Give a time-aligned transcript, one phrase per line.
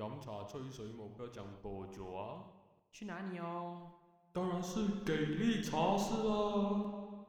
[0.00, 2.40] 饮茶吹水冇得讲播酒啊！
[2.90, 3.90] 去哪里哦？
[4.32, 7.26] 当然是给力茶室啦！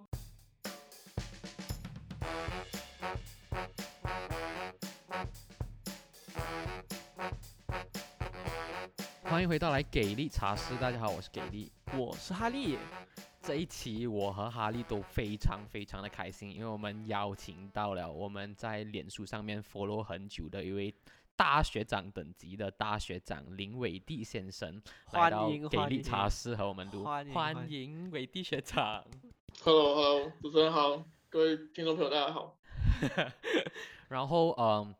[9.24, 11.70] 欢迎回到来给力茶室，大家好，我是给力。
[11.94, 12.78] 我是哈利，
[13.42, 20.94] 这一期我和哈利都非常非常的开心，因为我们邀请到了我们在脸书上面 follow 很久的一位
[21.42, 24.80] 大学长等级的大学长林伟弟先生，
[25.12, 29.04] 来欢到给力迎欢迎茶室和我们录，欢迎欢欢迎伟弟学长。
[29.64, 32.60] Hello Hello，主持人好，各位听众朋友大家好。
[34.10, 34.94] 然后嗯，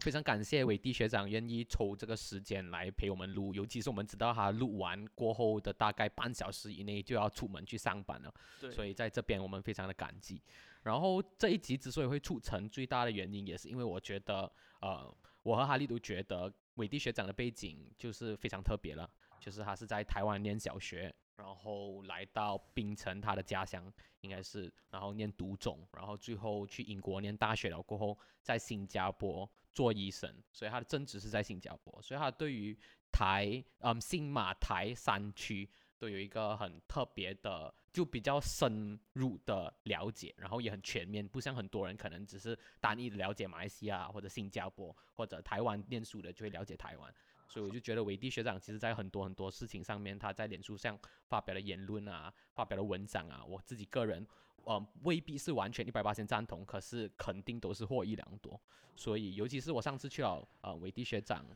[0.00, 8.30] 非常感谢伟弟学长愿意抽这个时间来陪我们录，尤其是我们知道他录完过后的大概半小时以内就要出门去上班了，
[8.70, 10.42] 所以在这边我们非常的感激。
[10.82, 23.80] 然后这一集之所以会促成最大的原因，也是因为我觉得，呃，我和哈利都觉得伟弟学长的背景就是非常特别了，就是他是在台湾念小学，然后来到槟城他的家乡
[24.22, 32.76] 应该是，然后念读中，然后最后去英国念大学了过后，在新加坡做医生，所以他的正职是在新加坡，所以他对于
[33.12, 47.14] 台嗯新马台山区都有一个很特别的，就比较深入的了解，然后也很全面，不像很多人可能只是单一的了解马来西亚或者新加坡或者台湾念书的就会了解台湾。
[47.48, 54.26] 所以我就觉得伟弟学长其实在很多很多事情上面，他在脸书上发表的言论啊，发表的文章啊，我自己个人，
[54.64, 58.60] 呃，未必是完全一百八千赞同，可是肯定都是获益良多。
[58.96, 61.46] 所以尤其是我上次去了呃伟迪学长，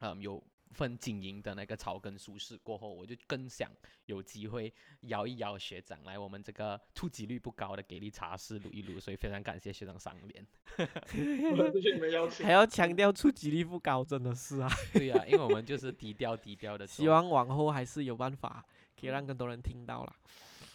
[0.00, 0.42] 嗯、有
[0.72, 3.70] 份经营的那个草根舒适过后，我就更想
[4.06, 10.46] 有机会邀一邀学长来我们这个触及率不高的给力茶室录一录，所以非常感谢学长赏脸。
[12.42, 12.52] 还。
[12.52, 14.70] 要强调触及率不高，真的是啊。
[14.94, 18.64] 对呀、因为我们就是低调低调的，希望往后还是有办法
[18.98, 20.16] 可以让更多人听到啦。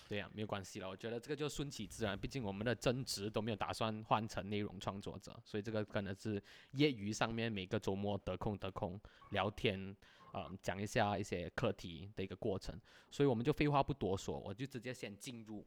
[0.08, 0.88] 对呀、没有关系了。
[0.88, 6.42] 我觉得这个就顺其自然，毕竟我们的增值都没有打算换成内容创作者，所以这个可能是
[6.72, 9.00] 业余上面每个周末得空得空
[9.32, 9.96] 聊天，
[10.34, 12.80] 嗯，讲一下一些课题的一个过程。
[13.12, 15.66] 所以我们就废话不多说，我就直接先进入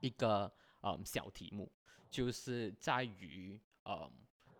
[0.00, 0.52] 一个
[0.82, 1.68] 嗯小题目，
[2.08, 4.08] 就是在于嗯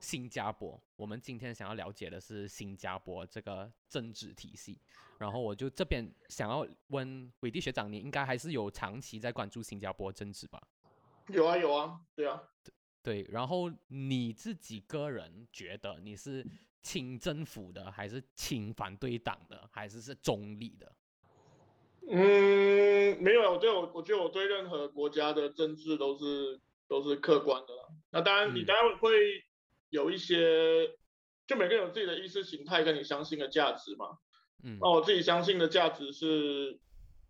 [0.05, 0.79] 新加坡。
[0.97, 4.79] 我们今天想要了解的是新加坡这个政治体系。
[5.17, 10.61] 然后我就这边想要问伟弟学长，你应该还是有长期在关注新加坡政治吧？
[11.29, 12.43] 有啊有啊，对啊，
[13.03, 16.45] 对，然后你自己个人觉得你是
[16.83, 20.93] 亲政府的，还是亲反对党的，还是是中立的？
[22.11, 27.89] 嗯，没有啊，我对我我觉得我对任何国家的政治都是都是客观的啦。
[28.11, 29.11] 那当然，你嗯当然会
[29.95, 30.89] 有一些，
[31.47, 34.19] 就每个人有自己的意识形态跟你相信的价值嘛。
[34.65, 34.77] 嗯。
[34.81, 36.81] 那我自己相信的价值是，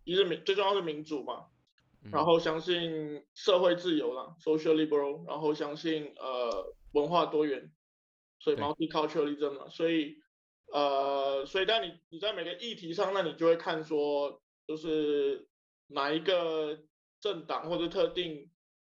[0.03, 1.45] 一是民最重要是民主嘛，
[2.03, 2.09] 嗯。
[2.11, 7.71] 然后相信社会自由啦，social liberal，然后相信呃文化多元，
[8.39, 8.65] 所以对。
[8.65, 10.15] multiculturalism 嘛，所以
[10.73, 15.47] 呃，所以当你你在每个议题上，那你就会看说，就是
[15.89, 16.79] 哪一个
[17.21, 18.49] 政党或者特定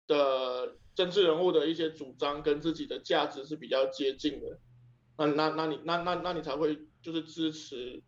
[0.08, 4.60] 的政治人物的一些主张跟自己的价值是比较接近的，
[5.16, 8.02] 那那那你那那那你才会就是支持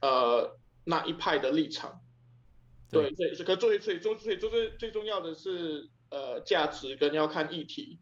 [0.00, 2.00] 呃那一派的立场。
[2.88, 7.98] 对，所以可最最最最最最重要的是呃价值跟要看议题，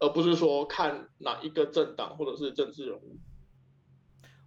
[0.00, 3.16] 而不是说看哪一个政党或者是政治人物。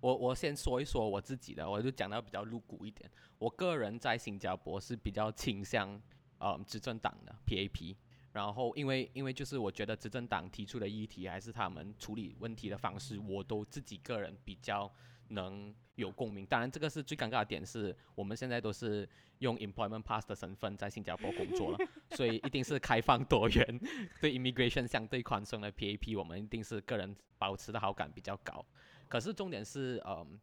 [0.01, 3.09] 我我先说一说我自己的，我就讲到比较露骨一点。
[3.39, 5.99] 我个人在新加坡是比较倾向
[6.37, 7.95] 呃执政党的 PAP，
[8.31, 14.91] 然后因为因为就是我觉得执政党提出的议题还是他们处理问题的方式，我都自己个人比较
[15.29, 16.45] 能有共鸣。
[16.45, 19.07] 当然，这个是最尴尬的点是，我们现在都是
[19.39, 21.77] 用 employment pass 的身份在新加坡工作了，
[22.11, 23.79] 所以一定是开放多元、
[24.21, 28.65] 对 immigration 相对宽松的 PAP，我们一定是个人保持的好感比较高。
[29.07, 30.39] 可是重点是，嗯，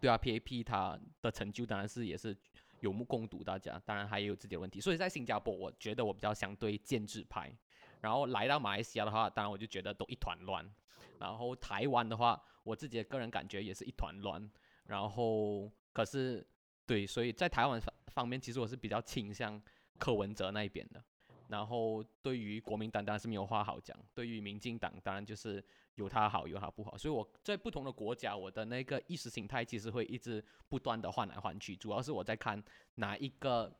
[0.00, 2.36] 对啊，PAP 它的成就当然是也是
[2.84, 4.78] 有目共睹，大家当然还有自己的问题。
[4.78, 7.50] 所以在新加坡，我觉得我比较相对建制派。
[8.02, 10.62] 然后来到马来西亚的话，当然我就觉得都一团乱。
[11.18, 14.50] 然后台湾的话，我自己的个人感觉也是一团乱。
[14.84, 16.46] 然后可是
[16.84, 19.60] 对，所以在台湾方方面，其实我是比较倾向
[19.98, 21.02] 柯文哲那一边的。
[21.48, 25.64] 然后对于国民党当然是没有话好讲，对于民进党当然就是
[25.96, 32.62] 有它好有它不好，所以我在不同的国家，我的那个意识形态其实会一直不断的换来换去，主要是我在看
[32.96, 33.72] 哪一个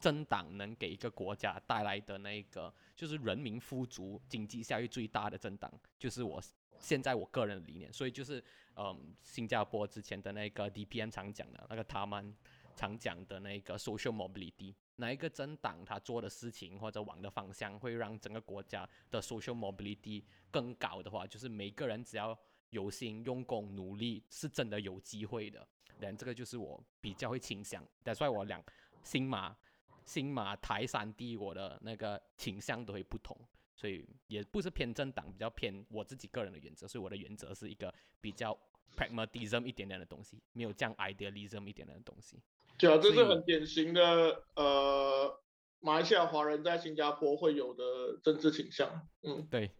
[0.00, 6.42] 政党能给一个国家带来的那个就是人民富足、经济效益最大的政党，就是我
[6.78, 7.90] 现在我个人的理念。
[7.92, 8.42] 所以就是
[8.74, 12.36] 嗯，新加坡之前的那个 DPM 常讲的那个他们
[12.74, 22.38] 常讲的那个 social mobility，哪一个政党他做的事情或者往的方向会让整个国家的 social mobility 更高的话，就是每个人只要
[22.70, 25.66] 有心用功努力，是真的有机会的。
[25.98, 28.62] 然这个就是我比较会倾向，但所以我两
[29.02, 29.56] 新马、
[30.04, 33.34] 新马、台三地，我的那个倾向都会不同，
[33.74, 38.58] 所以也不是偏政党，比较偏我自己个人的原则，所以我的原则是一个比较
[38.94, 42.42] pragmatism 一点点的东西，没有这样 idealism 一点点的东西。
[42.78, 45.42] 对啊，这是很典型的呃，
[45.80, 48.88] 马来西亚华人在新加坡会有的政治倾向。
[49.22, 49.70] 嗯，对，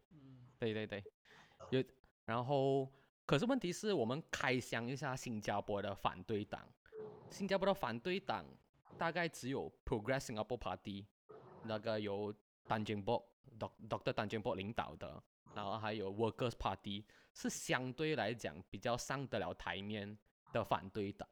[0.59, 1.05] 对对对，
[1.71, 1.83] 有，
[2.25, 2.91] 然后
[3.27, 6.67] 可是问题是我们开箱一下新加坡的反对党，
[7.31, 8.47] 新加坡的反对党
[8.97, 11.07] 大概只有 Progress Singapore Party，
[11.65, 12.35] 那个由
[12.67, 13.23] 丹金博
[13.59, 15.23] Doc Doctor 丹金博领导的，
[15.55, 17.05] 然后还有 Workers Party
[17.35, 20.17] 是相对来讲比较上得了台面
[20.53, 21.29] 的反对党，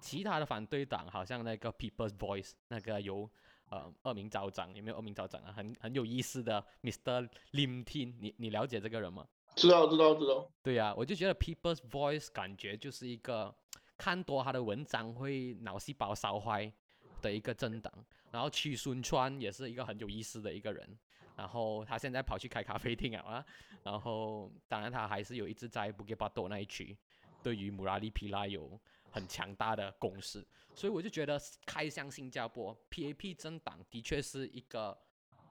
[0.00, 3.28] 其他的反对党好像那个 People's Voice 那个由
[3.68, 5.52] 呃恶名昭彰，有没有恶名昭彰啊？
[5.52, 7.28] 很很有意思的 Mr.
[7.52, 9.26] Lim Tin，你你了解这个人吗？
[9.54, 10.50] 知道知道知道。
[10.62, 13.54] 对呀、我就觉得 People's Voice 感觉就是一个
[13.96, 16.70] 看多他的文章会脑细胞烧坏
[17.22, 17.92] 的一个政党。
[18.30, 20.86] 然后屈孙川也是一个很有意思的一个人，
[21.36, 23.42] 然后他现在跑去开咖啡厅了啊，
[23.82, 26.94] 然后当然他还是有一直在布吉巴多那一区，
[27.42, 28.78] 对于姆拉利皮拉有
[29.16, 34.96] 很强大的攻势，所以我就觉得开箱新加坡 PAP 政党的确是一个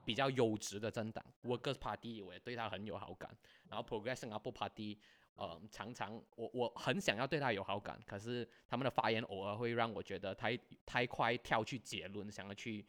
[0.05, 3.35] 比较优质的政党，Workers Party 我也对他很有好感。
[3.67, 4.99] 然后 Progress Singapore Party，
[5.35, 12.85] 呃，常常我我很想要对他有好感，可是他们的发言偶尔会让我觉得太太快跳去结论，想要去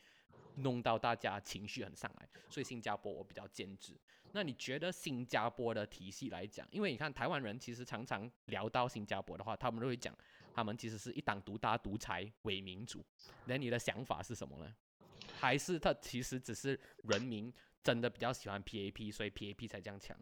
[0.56, 3.94] 弄到大家情绪很上来，所以新加坡我比较坚持。
[4.32, 10.14] 那你觉得新加坡的体系来讲，因为你看台湾人其实常常聊到新加坡的话，他们都会讲
[10.56, 13.04] 他们其实是一党独大、独裁伪民主。
[13.44, 14.74] 那你的想法是什么呢？
[15.38, 20.16] 还是他其实只是人民真的比较喜欢 PAP，所以 PAP 才这样强？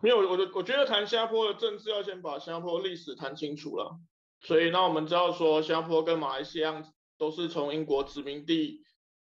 [0.00, 4.00] 没有，我的我觉得谈新加坡的政治要先把新加坡历史谈清楚了。
[4.40, 6.82] 所以那我们知道说，新加坡跟马来西亚
[7.18, 8.82] 都是从英国殖民地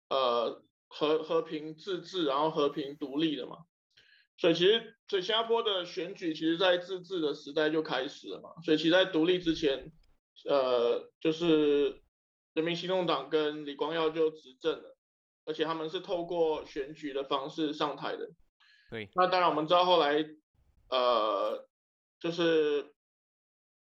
[0.10, 3.60] 呃和和平自治，然后和平独立的嘛。
[4.38, 8.50] 所以其实，所以新加坡的选举其实在自治的时代就开始了嘛。
[8.66, 9.90] 所以其实在独立之前，
[10.46, 12.02] 呃，就是
[12.54, 14.98] 人民行动党跟李光耀就执政了，
[15.46, 18.30] 而且他们是透过选举的方式上台的。
[18.90, 20.26] 对，那当然我们知道后来，
[20.90, 21.68] 呃，
[22.20, 22.94] 就是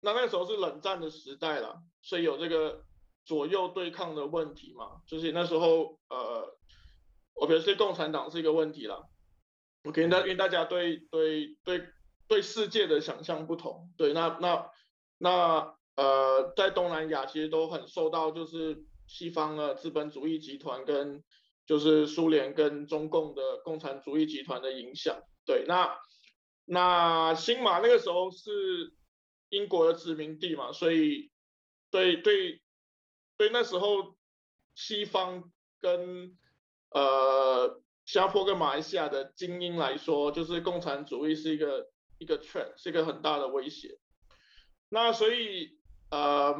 [0.01, 2.85] 那那时候是冷战的时代了，所以有这个
[3.25, 6.59] 左右对抗的问题嘛，就是那时候呃，
[7.35, 9.03] 我觉得是共产党是一个问题啦。
[9.85, 11.89] OK，那因为大家对对对
[12.29, 14.71] 对世界的想象不同，对，那那
[15.19, 21.23] 那呃，在东南亚其实都很受到就是西方的资本主义集团跟
[21.67, 25.23] 就是苏联跟中共的共产主义集团的影响。
[25.45, 25.99] 对，那
[26.65, 28.95] 那新马那个时候是
[29.51, 31.31] 英国的殖民地嘛，所以
[31.91, 32.63] 对对
[33.37, 34.17] 对那时候
[34.75, 36.39] 西方跟
[36.91, 43.99] 呃新加坡跟马来西亚的精英来说，就是共产主义是一个一个 threat，是一个很大的威胁。
[44.89, 45.79] 那所以
[46.13, 46.55] 呃，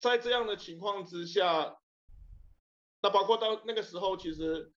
[0.00, 1.78] 在这样的情况之下，
[3.00, 4.70] 那包括到那个时候，其实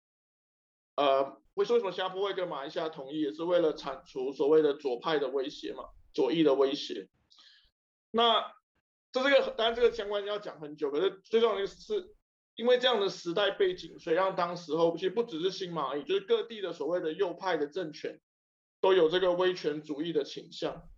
[0.96, 7.10] 呃，为什么新加坡会跟马来西亚统一，也是为了铲除所谓的左派的威胁嘛，左翼的威胁。
[8.12, 8.54] 那
[9.12, 12.16] 这这个当然这个相关要讲很久，可是最重要的是，
[12.56, 18.22] 因为这样的时代背景，所以让当时候其实不只是新马而已，就是各地的所谓的右派的政权
[18.80, 20.90] 都有这个威权主义的倾向，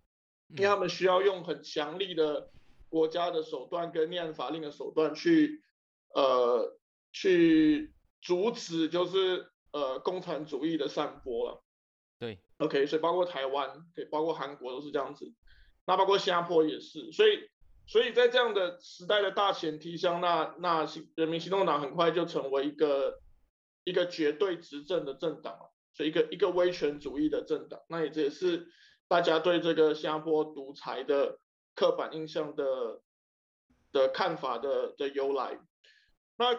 [0.50, 2.52] 因为他们需要用很强力的
[2.92, 5.62] 国家的手段跟立案法令的手段去
[6.14, 6.76] 呃
[7.10, 11.62] 去阻止就是呃共产主义的散播了。
[12.18, 15.32] 对，OK，所以包括台湾，对，包括韩国都是这样子，
[15.86, 17.48] 那包括新加坡也是，所以
[17.86, 23.22] 所以在这样的时代的大前提下，那那新人民行动党很快就成为一个
[23.84, 28.68] 一个绝对执政的政党了，所以一个一个威权主义的政党，那也这也是
[29.08, 31.38] 大家对这个新加坡独裁的
[31.74, 33.00] 刻板印象的
[33.92, 35.58] 的看法的的由来。
[36.36, 36.58] 那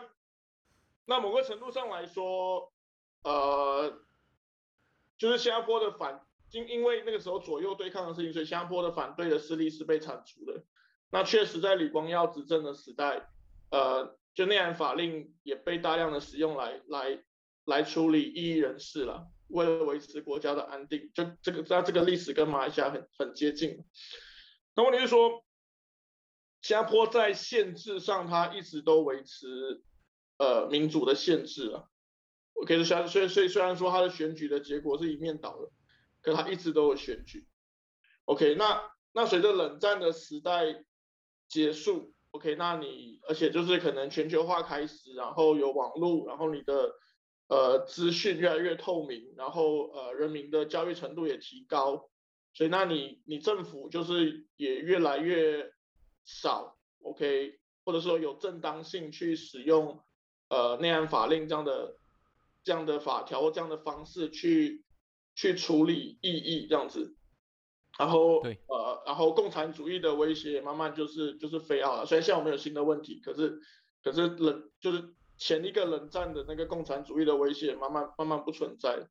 [1.05, 2.71] 那某个程度上来说，
[3.23, 4.01] 呃，
[5.17, 10.63] 就是新加坡的反，因因为那个时候左右对抗的事情，所以新加坡的反对的势力是被铲除的。
[11.11, 13.29] 那确实在李光耀执政的时代，
[13.69, 17.23] 呃，就内涵法令也被大量的使用来来
[17.65, 23.83] 来处理异议人士了，为了维持国家的安定，就这个在这个历史跟马来西亚很很接近。
[24.75, 25.43] 那问题是说，
[26.61, 29.83] 新加坡在限制上，它一直都维持
[30.37, 31.83] 呃民主的限制啊。
[32.53, 35.69] OK，虽然虽虽虽然说它的选举的结果是一面倒的，
[36.21, 37.47] 可它一直都有选举。
[38.25, 40.85] OK，那那随着冷战的时代
[41.47, 46.93] 结束，OK，那你而且就是可能全球化开始，然后有网络，然后你的
[47.47, 52.09] 呃资讯越来越透明，然后呃人民的教育程度也提高，
[52.53, 55.73] 所以那你你政府就是也越来越
[56.23, 60.03] 少，OK，或者说有正当性去使用
[60.49, 61.97] 呃内安法令这样的
[62.63, 64.83] 这样的法条或这样的方式去
[65.35, 67.15] 去处理异议这样子。
[67.99, 72.05] 然后，呃，然后共产主义的威胁慢慢就是就是飞奥了。
[72.07, 73.59] 虽然现在我们有新的问题，可是
[74.03, 79.07] 可是冷就是前一个冷战的那个共产主义的威胁慢慢慢慢不存在，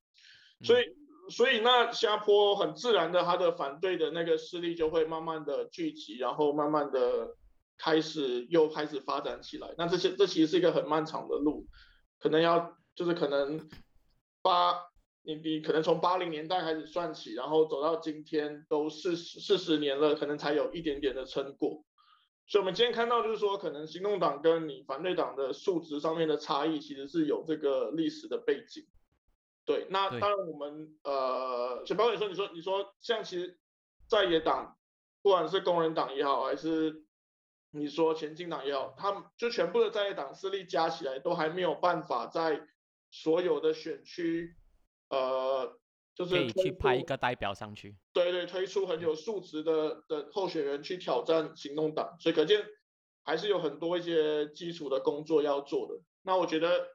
[0.64, 0.84] 所以
[1.30, 7.36] 所以那新加坡很自然的，他的反对的那个势力就会慢慢的聚集，然后慢慢的
[7.78, 9.74] 开始又开始发展起来。
[9.78, 11.66] 那这些这其实是一个很漫长的路，
[12.18, 13.68] 可能要就是可能
[14.42, 14.90] 八。
[15.24, 21.84] 你你可能从八零年代开始算起，然后走到今天都四四十年了，可能才有一点点的成果。
[22.48, 28.84] 所以，我们今天看到就是说，可能行动党跟你反对党的数值上面的差异，其实是有这个历史的背景。
[29.64, 33.58] 对，那当然我们呃，小包你说，你说你说，像其实
[34.08, 34.76] 在野党，
[35.22, 37.04] 不管是工人党也好，还是
[37.70, 42.66] 你说前进党也好，他们就全部的在野党势力加起来，都还没有办法在
[43.10, 44.56] 所有的选区。
[45.08, 45.78] 呃，
[46.14, 52.64] 就是可以去派一个代表上去，对对，推出很有素质的的候选人去挑战行动党，所以可见
[53.22, 56.00] 还是有很多一些基础的工作要做的。
[56.22, 56.88] 那我觉得，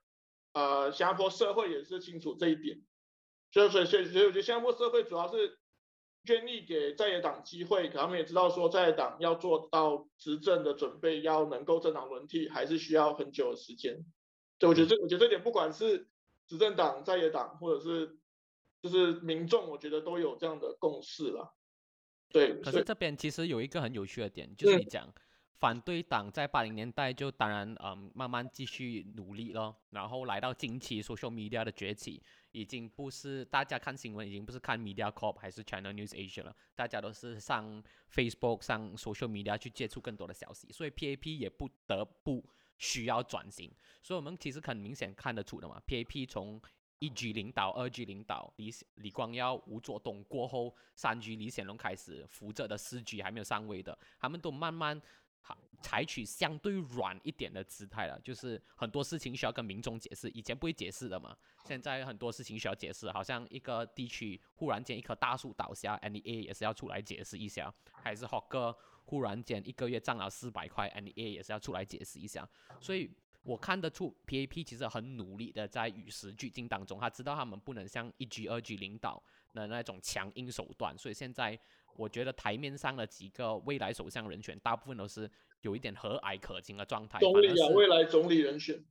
[0.58, 2.82] 呃，新加坡社会也是清楚这一点，
[3.52, 5.60] 所以所以所以我觉得新加坡社会主要是
[6.24, 14.04] 愿意给在野党机会，可他们也知道说在野党要做到执政的准备，要能够政党轮替，还是需要很久的时间。
[14.58, 16.08] 对，我觉得这我觉得这点不管是。
[16.50, 18.18] 执政党、在野党，或者是
[18.82, 21.54] 就是民众，我觉得都有这样的共识了。
[22.30, 22.62] 对。
[22.62, 25.14] 可是这边其实有一个很有趣的点，就是你讲
[25.60, 32.22] 反对党在八零年代就当然嗯慢慢继续努力了，然后来到近期 social media 的崛起，
[32.52, 37.84] 已经不是大家看新闻已经不是看 Media Corp 还是 China News Asia 了，大家都是上
[38.14, 42.44] Facebook 上 social media 去接触更多的消息，所以 PAP 也不得不。
[42.80, 43.72] 需要转型，
[44.04, 45.82] 所以我们其实很明显看得出的嘛。
[45.88, 46.62] PAP 从
[47.00, 55.02] 一 G 领导、二 G 领导李李光耀、吴作东过后，三 G 李显龙开始扶着的四 G 还没有上位的，他们都慢慢
[55.82, 61.38] 采取相对软一点的姿态了，就是很多事情需要跟民众解释，以前不会解释的嘛。
[61.66, 68.76] 现在很多事情需要解释，好像一个地区忽然间一棵大树倒下，NEA 也是要出来解释一下，还是 h 哥。
[69.10, 72.46] 忽然间一个月涨了四百块，NEA 也是要出来解释一下，
[72.82, 73.10] 所以
[73.42, 79.24] 我看得出 PAP 其实很努力的在与时俱进当中，他知道他们不能像一 G 二 G 领导
[79.54, 81.58] 的那种强硬手段，所以现在
[81.98, 85.30] 我觉得台面上的几个未来首相人选，大部分都是
[85.62, 87.20] 有一点和蔼可亲的状态。
[87.20, 88.82] 总理啊，未来总理人选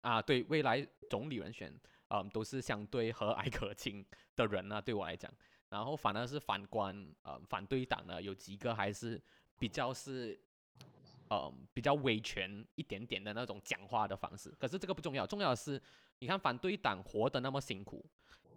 [0.00, 1.70] 啊，对，未来总理人选，
[2.08, 4.04] 嗯，都是相对和蔼可亲
[4.36, 5.30] 的人呢，对我来讲，
[5.68, 9.20] 然后反而是反观呃反对党呢，有几个还是。
[9.56, 10.36] 比较是，
[11.28, 14.50] 呃，比较威权一点点的那种讲话的方式。
[14.58, 15.80] 可是这个不重要，重要的是，
[16.18, 18.04] 你看反对党活得那么辛苦，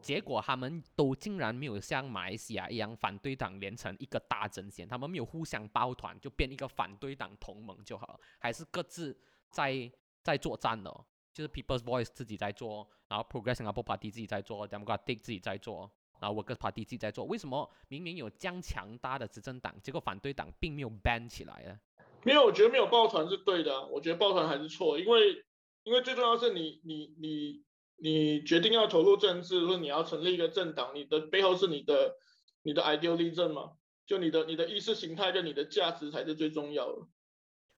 [0.02, 9.18] 结果他们都竟然没有像马来西亚一样，反对党连成一个大阵线，他们没有互相抱团，就变一个反对党同盟就好了，还是各自
[9.50, 9.92] 在
[10.24, 10.92] 在作战的，
[11.34, 15.92] 就是 People's Voice 自己在做，然后 Progressive Party 自己在做，Democratic 自己在做。
[16.20, 21.80] 然后我跟 Party 自己在做，为什么明明有这样强大的执政党，结果反对党并没有 ban 起来呢？
[22.24, 25.46] 没有，我觉得没有抱团是对的，我觉得抱团还是错，因为
[25.84, 27.64] 因为最重要是你你你
[28.00, 32.16] 你决定要投入政治，或你要成立一个政党，你的背后是你的
[32.62, 33.72] 你的 idealism 嘛，
[34.06, 37.08] 就你的你的意识形态跟你的价值才是最重要的，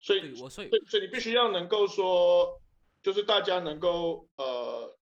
[0.01, 2.61] 所以我所以所以你必须要能够说，
[3.01, 4.97] 就是大家能够呃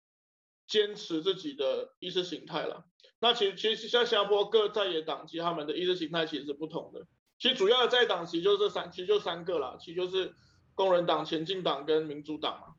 [0.68, 2.86] 坚持自己的意识形态了。
[3.20, 7.08] 那其实其实像新加坡各在野党其实他们的意识形态其实是不同的。
[7.40, 10.36] 其实主要的在党其实就这三，其实就三个啦，其实就是
[10.76, 12.76] 工人党、前进党跟民主党嘛。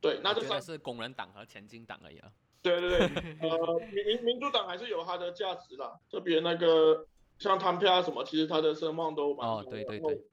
[0.00, 2.30] 对，那就算是工人党和前进党而已啊。
[2.62, 3.08] 对对对，
[3.48, 7.06] 呃，民民民主党还是有它的价值啦，特别那个
[7.38, 10.24] 像汤票啊什么，其实他的声望都蛮哦，对对对。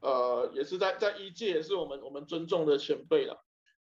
[0.00, 3.44] 呃，也是在在一届也是我们我们尊重的前辈了。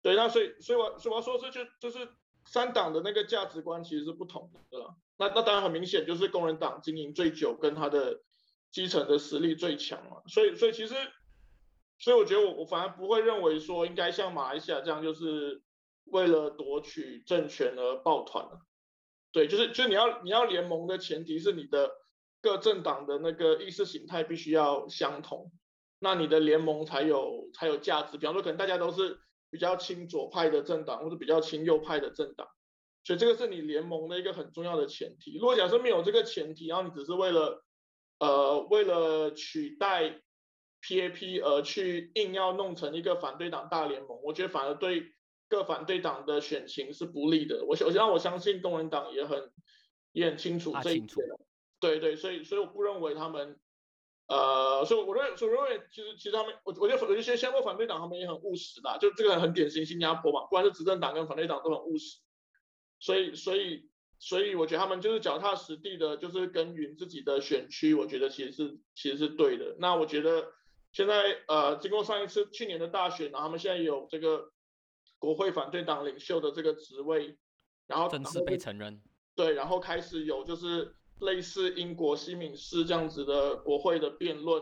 [0.02, 2.08] 对，那所以所以我所以我要说是就就是
[2.46, 4.96] 三党的那个价值观其实是不同的了。
[5.18, 8.22] 那那当然很明显就是工人党经营最久，跟他的
[8.72, 10.22] 基层的实力最强嘛。
[10.28, 10.94] 所以所以其实
[11.98, 15.62] 所以我觉得我我反而不会认为说应该像马来西亚这样就是
[16.06, 18.48] 为了夺取政权而抱团。
[19.32, 21.92] 对，就是就你要你要联盟的前提是你的
[22.42, 25.52] 各政党的那个意识形态必须要相同，
[26.00, 28.18] 那你的联盟才有才有价值。
[28.18, 29.20] 比方说可能大家都是。
[29.52, 32.46] 比较亲左派的政党或者比较亲右派的政党，
[33.06, 35.38] 所以这个是你联盟的一个很重要的前提。
[35.38, 37.64] 如果假设没有这个前提，然后你只是为了
[38.20, 40.22] 呃为了取代
[40.86, 45.12] PAP 而去硬要弄成一个反对党大联盟，我觉得反而对
[45.50, 47.66] 各反对党的选情是不利的。
[47.66, 49.52] 我我让我相信工人党也很
[50.12, 51.28] 也很清楚这一点。
[51.80, 53.60] 对对，所以所以我不认为他们。
[54.28, 62.18] 呃，所以我认为，所以认为，其实其实他们，我我觉得有一些新加坡反对党他们也很务实的，就这个很典型新加坡嘛，不管是执政党跟反对党都很务实，
[63.00, 63.88] 所以所以
[64.18, 69.76] 所以我觉得他们就是脚踏实地的，就是耕耘自己的选区，我觉得其实是其实是对的。
[69.78, 70.48] 那我觉得
[70.96, 74.50] 现在呃，经过上一次去年的大选，然后他们现在有这个
[75.20, 77.38] 国会反对党领袖的这个职位，
[77.86, 79.00] 然后正式被承认，
[79.36, 80.96] 对，然后开始有就是。
[81.22, 84.62] 类似英国西敏寺这样子的国会的辩论，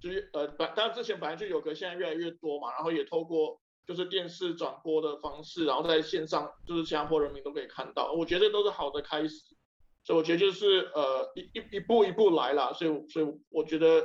[0.00, 9.54] 就是呃，本当然之前本来就有，可现在越来越多嘛，然后也透过就是电视转播的方式，然后在线上就是新加坡人民都可以看到，我觉得都是好的开始，
[10.02, 14.02] 所以我觉得就是呃一一一步一步来啦，所以所以我觉得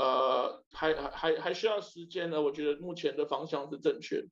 [0.00, 4.24] 呃还还还还需要时间呢，我觉得目前的方向是正确。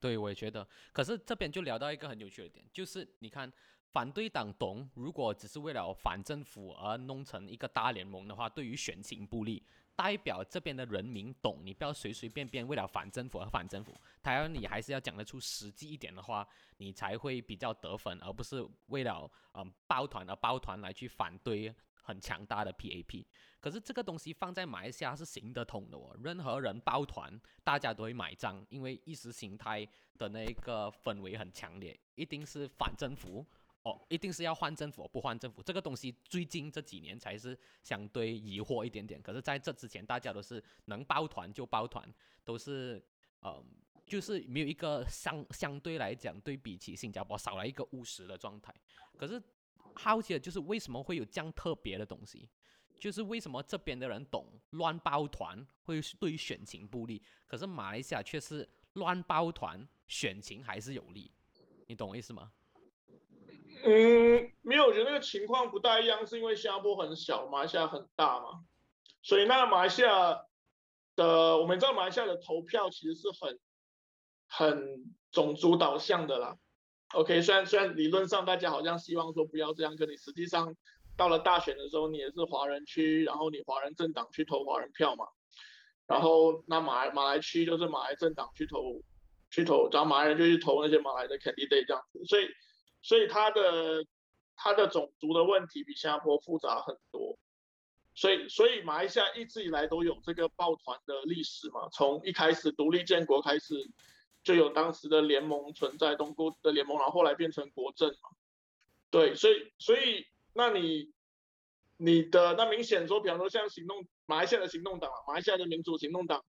[0.00, 3.52] 对，我也觉得，可是这边就聊到一个很有趣的点，就是你看。
[3.90, 9.64] 反对党懂，如果只是为了反政府而弄成一个大联盟的话，对于选情不利。
[9.96, 13.98] 代表这边的人民懂，你不要随随便便为了反政府而反政府。
[14.22, 16.46] 他要你还是要讲得出实际一点的话，
[16.76, 21.74] 你才会比较得分，而不是为了嗯抱团而抱团来去反对
[22.08, 23.24] 很强大的 PAP。
[23.60, 33.44] 可是这个东西放在马来西亚是行得通的哦，任何人抱团，大家都会买账，因为意识形态的那个氛围很强烈，一定是反政府。
[33.84, 39.22] 哦，一定是要换政府，不换政府，这个东西最近这几年才是相对疑惑一点点。
[39.22, 42.06] 可是在这之前，大家都是能抱团就抱团，
[42.44, 43.02] 都是
[43.40, 43.64] 呃，
[44.04, 48.74] 就是没有一个相相对来讲，对比起新加坡少了一个务实的状态。
[49.16, 49.40] 可是
[49.98, 52.48] 好奇的就是为什么会有这样特别的东西？
[53.00, 61.30] 就是为什么这边的人懂乱抱团会对于选情不利，可是马来西亚却是乱抱团选情还是有利？
[61.86, 62.50] 你懂我意思吗？
[63.84, 68.64] 嗯，没有，我觉得那个情况不大一样，是因为新加坡很小，马来西亚很大嘛，
[69.22, 70.44] 所以那马来西亚
[71.14, 73.60] 的，我们知道马来西亚的投票其实是很
[74.48, 76.58] 很种族导向的啦。
[77.14, 80.74] OK，虽然虽然理论上大家好像希望说不要这样，可你实际上
[81.16, 85.26] 到了大选的时候，你也是华人区，然后你华人政党去投华人票嘛，
[86.06, 89.02] 然后那马来马来区就是马来政党去投
[89.50, 92.48] 去投，然后马来人就去投那些马来的 candidate 这样子，所以。
[93.00, 94.04] 所以他的
[94.56, 97.38] 他的种族的问题比新加坡复杂很多，
[98.12, 103.76] 所以所以马来西亚一直以来都有这个抱团的历史嘛，从一开始独立建国开始
[104.48, 108.30] 就有当时的联盟存在，东姑的联盟，然后后来变成国政嘛，
[109.10, 111.12] 对，所以所以那你
[111.98, 116.42] 你的那明显说，比方说像行动马来西亚的行动党，马来西亚的民主行动党，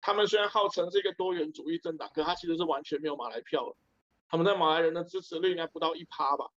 [0.00, 3.76] 他们虽然号称是一个多元主义政党，可他其实是完全没有马来票。
[4.28, 6.50] 他们在马来人的支持率应该不到一趴吧？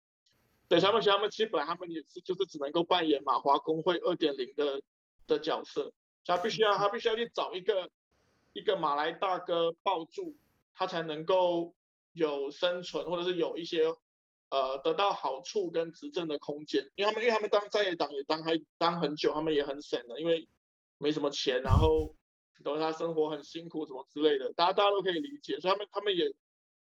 [0.67, 4.79] 对，他们其实他们其实本来他们也是就是只能够扮演马华工会二点零的
[5.25, 5.91] 的角色，
[6.23, 7.89] 他必须要他必须要去找一个
[8.53, 10.37] 一个马来大哥抱住，
[10.75, 11.75] 他才能够
[12.11, 13.85] 有生存或者是有一些
[14.49, 20.47] 呃得到好处跟执政的空间，因为他们因为他们当在野党也当还当很久，他们也很省的，因为
[20.97, 22.15] 没什么钱，然后
[22.63, 26.33] 等于他生活很辛苦什么之类的，大家大家都可以理解，所以他们他们也。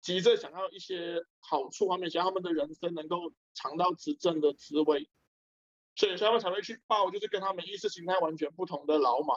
[0.01, 5.07] 急着想要一些好处方面，想要他们的人生能够尝到执政的滋味，
[5.95, 9.35] 所以他们才会去报，就是跟他们意识形态完全不同的老马，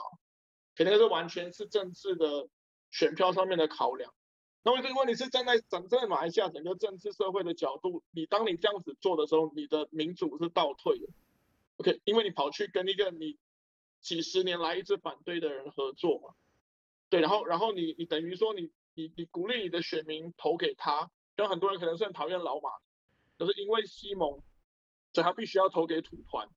[0.75, 2.49] 肯定是完全是政治的
[2.89, 4.11] 选票上面的考量。
[4.65, 11.07] 那么这个问题是站在整个马来西亚整个政治社会的角度，你当你这样子做的时候，你的民主是倒退的。
[11.77, 13.37] OK，因为你跑去跟一个你
[14.01, 16.33] 几十年来一直反对的人合作嘛，
[17.09, 18.71] 对，然后然后你你等于说你。
[18.97, 22.69] 你你鼓励你的选民投给他，像很多人可能是很讨厌老马，
[23.37, 24.41] 可是因为西蒙，
[25.11, 26.47] 所以他必须要投给土团。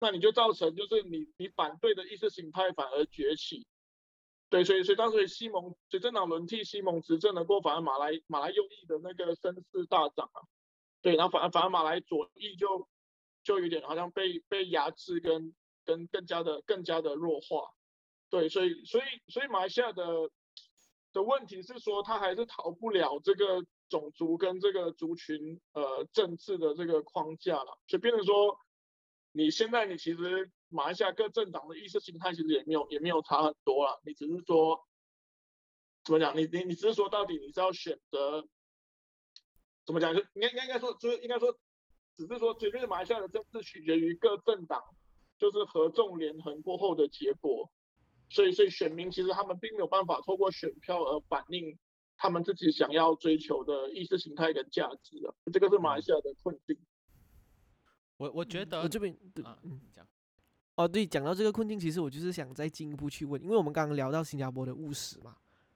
[0.00, 3.66] 那你就造成就是你你反对的意识形态反而崛起。
[4.48, 10.40] 对，所以所以当时西蒙执政党轮替，西蒙执政的过，反而马来马来右翼的那个声势大涨啊。
[11.02, 12.88] 对，然后反而反而马来左翼就
[13.42, 15.52] 就有点好像被被压制跟
[15.84, 17.72] 跟更加的更加的弱化。
[18.30, 20.04] 对，所以所以所以马来西亚的
[21.12, 27.78] 的问题是说，他还是逃不了这个种族跟这个族群呃政治的这个框架了。
[27.88, 28.60] 所以变成说，
[29.32, 30.52] 你现在你其实。
[30.68, 34.86] 马来西亚各政党的意识形态其实也没有也没有差很多了，你只是说
[36.04, 36.36] 怎么讲？
[36.36, 38.46] 你你你只是说到底你是要选择
[39.84, 40.14] 怎么讲？
[40.14, 41.56] 就应该应该应该说就是应该说，
[42.16, 44.82] 只是说绝对马来西亚的政治取决于各政党
[45.38, 47.70] 就是合纵连横过后的结果，
[48.28, 51.78] 所以所以选民其实他们并没有办法透过选票而反映
[52.16, 56.76] 他们自己想要追求的意识形态跟价值啊，这个是马来西亚的困境。
[58.16, 59.58] 我我觉得我这边啊，
[59.94, 60.06] 讲。
[60.76, 65.34] 哦，对，讲到这个困境，其实我就是想再进一步去问，因为我们刚刚聊到新加坡的务实嘛，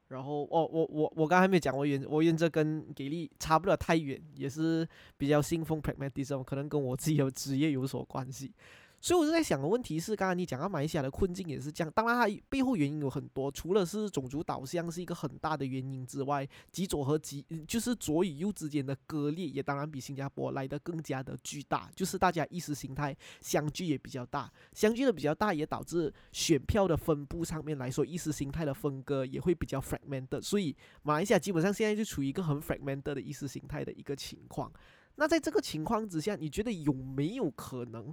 [0.08, 4.86] 然后哦，我我我刚才还没讲，我原我原则跟给力差不了太远，也是
[5.16, 8.52] 比较信奉 pragmatism，可能跟我自己的职业有所关系。
[9.00, 34.70] 所以我就在想的问题是，刚刚你讲到马来西亚的困境也是这样，当然它背后原因有很多，除了是种族导向是一个很大的原因之外，极左和极就是左与右之间的割裂也当然比新加坡来的更加的巨大，就是大家意识形态相距也比较大，相距的比较大也导致选票的分布上面来说，意识形态的分割也会比较 fragmented，所以马来西亚基本上现在就处于一个很 fragmented 的意识形态的一个情况。
[35.16, 38.12] 那在这个情况之下，你觉得有没有可能？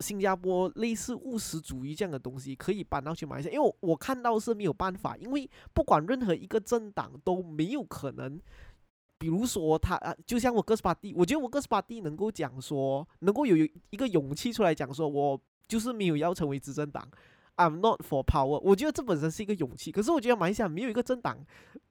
[0.00, 8.40] 新加坡类似务实主义这样的东西可以搬到去马来西亚，因为我看到是没有办法，因为不管任何一个政党都没有可能，
[9.18, 13.56] 比如说他啊，就像我哥斯巴蒂，我觉得我哥斯巴蒂能够讲说，能够有
[13.90, 17.08] 一个勇气出来讲说，我就是没有要成为执政党。
[17.56, 18.58] I'm not for power。
[18.60, 21.38] 我觉得这本身是一个勇气，可是我觉得马来西亚没有一个政党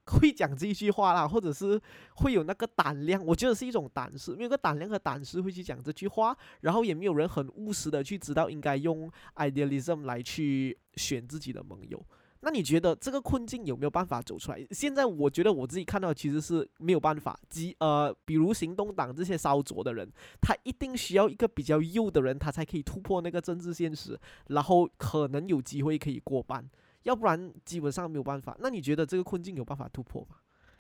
[0.10, 1.80] 会讲这一句话啦，或者是
[2.16, 3.24] 会有那个胆量。
[3.26, 12.04] 我觉得是一种胆识，没有个胆量和胆识会去讲这句话，然后也没有人很务实的去知道应该用 idealism 来去选自己的盟友。
[12.42, 14.66] 那你觉得这个困境有没有办法走出来？
[14.72, 17.38] 现在我觉得我自己看到其实是没有办法。
[17.50, 24.18] 即呃，比如行动党这些烧灼的人，他一定需要一个比较右的人，他才可以突破那个政治现实，
[24.48, 26.66] 然后可能有机会可以过半。
[27.04, 28.56] 要不然基本上没有办法。
[28.60, 30.38] 那你觉得这个困境有办法突破吗？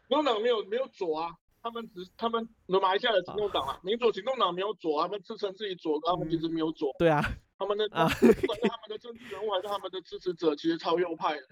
[0.07, 6.93] 行动党没有没有左啊，他们只他们马来西亚的行动党啊，民主行动党没有左，他们自称自己左，他们其实没有左。
[6.97, 7.21] 对啊。
[7.57, 11.45] 他们的啊，不管是他们的政治人物还是他们的支持者，其实超右派的。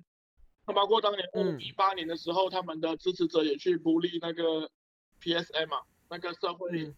[0.66, 4.72] 那包括当年二零一八年的时候，他们的支持者也去孤立那个
[5.22, 6.94] PSM 嘛，那个社会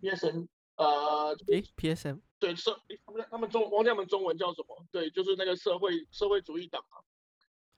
[0.00, 4.84] PSM 呃，诶 PSM 对社，他们他们中忘记他们中文叫什么？
[4.90, 6.98] 对，就是那个社会社会主义党啊。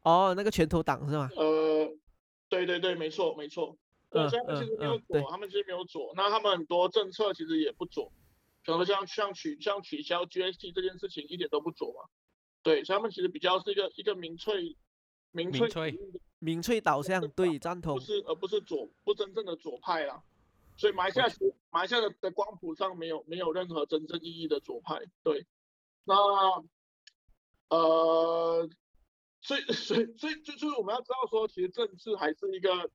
[0.02, 1.28] 哦，那个拳头党是吗？
[1.36, 1.92] 呃，
[2.48, 3.76] 对对对，没错没错。
[4.08, 6.12] 对，所以他们其实没有左，他们其实没有左。
[6.16, 8.12] 那他们很多政策其实也不左。
[8.64, 12.08] 比如说像像取像取消 GST 这件事情一点都不左嘛，
[12.62, 14.76] 对，所以他们其实比较是一个一个民粹
[15.32, 15.98] 民粹
[16.38, 20.22] 民粹导向，对，赞同，不是而不是左不真正的左派啦，
[20.76, 21.26] 所以马来西亚
[21.70, 25.46] 马来西亚的的光谱上没有没有任何真正意义的左派，对，
[26.04, 26.14] 那
[27.68, 28.68] 呃，
[29.40, 32.90] 所以所以所以就是我们要知道说，其实政治还是一个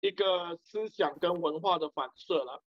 [0.00, 2.62] 一个思想跟文化的反射了。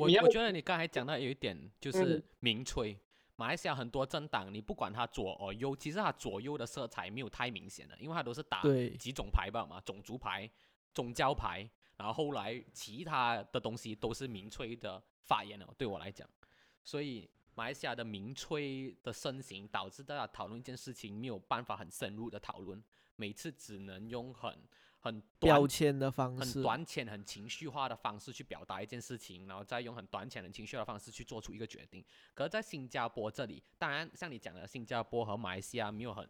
[0.00, 2.98] 我我觉得你刚才讲到有一点就是民粹，
[3.36, 8.62] 马来西亚很多政党，你不管它左哦右，其实它左右的色彩没有太明显的，因为它都是打
[8.98, 10.50] 几种牌吧嘛，种族牌、
[10.94, 15.74] 宗教牌，然后后来其他的东西都是民粹的发言了。
[15.78, 16.28] 对我来讲，
[16.82, 22.82] 所以马来西亚的民粹的盛行，导致大家讨论一件事情没有办法很深入的讨论，
[23.16, 24.58] 每次只能用很。
[25.00, 32.02] 很标签的方式，很短浅、很情绪化的方式去表达一件事情，然后再用很短浅、很情绪的方式去做出一个决定。
[32.32, 36.26] 可是，在新加坡这里，当然像你讲的，新加坡和马来西亚没有很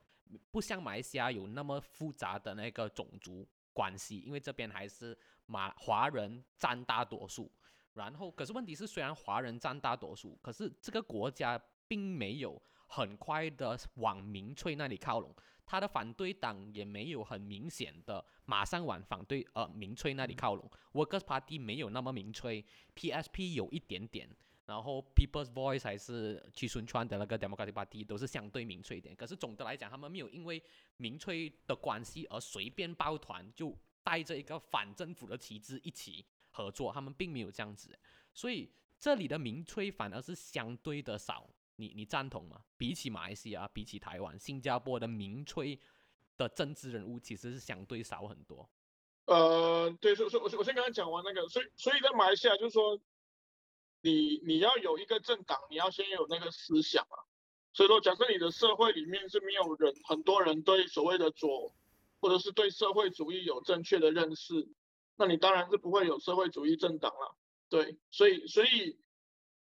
[0.51, 7.51] 不像马来西亚有那么复杂的那个种族关系，因为这边还是马华人占大多数。
[7.95, 15.35] 然后，可是问题是，虽然华人占大多数，可是这个国家并没有很快的往民粹那里靠拢。
[15.67, 22.63] 他的反对党也没有很明显的马上往反对呃民粹那里靠拢，Workers Party 没有那么民粹
[22.95, 24.29] ，PSP 有一点点，
[24.67, 30.63] 然后 People's Voice 还是去宣川的那个 Democratic Party 都是相对民粹一点，可是总的来讲，他们没有因为
[30.99, 33.75] 民粹的关系而随便抱团，就
[34.05, 37.99] 带着一个反政府的旗帜一起合作，他们并没有这样子，
[38.33, 42.63] 所以这里的民粹反而是相对的少，你你赞同吗？
[42.77, 45.81] 比起马来西亚，比起台湾、新加坡的民粹
[46.37, 48.69] 的政治人物，其实是相对少很多。
[49.27, 53.01] 呃，对，所以所我先我先刚刚讲完那个，所以所以在马来西亚就是说，
[54.03, 57.17] 你你要有一个政党，你要先有那个思想啊。
[57.73, 61.75] 所以说，假设你的社会里面是没有人，很多人对所谓的左，
[62.25, 64.67] 或者是对社会主义有正确的认识，
[65.15, 67.37] 那你当然是不会有社会主义政党了。
[67.69, 68.97] 对，所以所以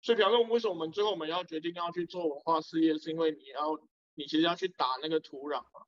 [0.01, 3.77] 所以，比方说，为什么我们最后我们要决定要去做文化事业，是因为你要
[4.15, 5.81] 你其实要去打那个土壤嘛，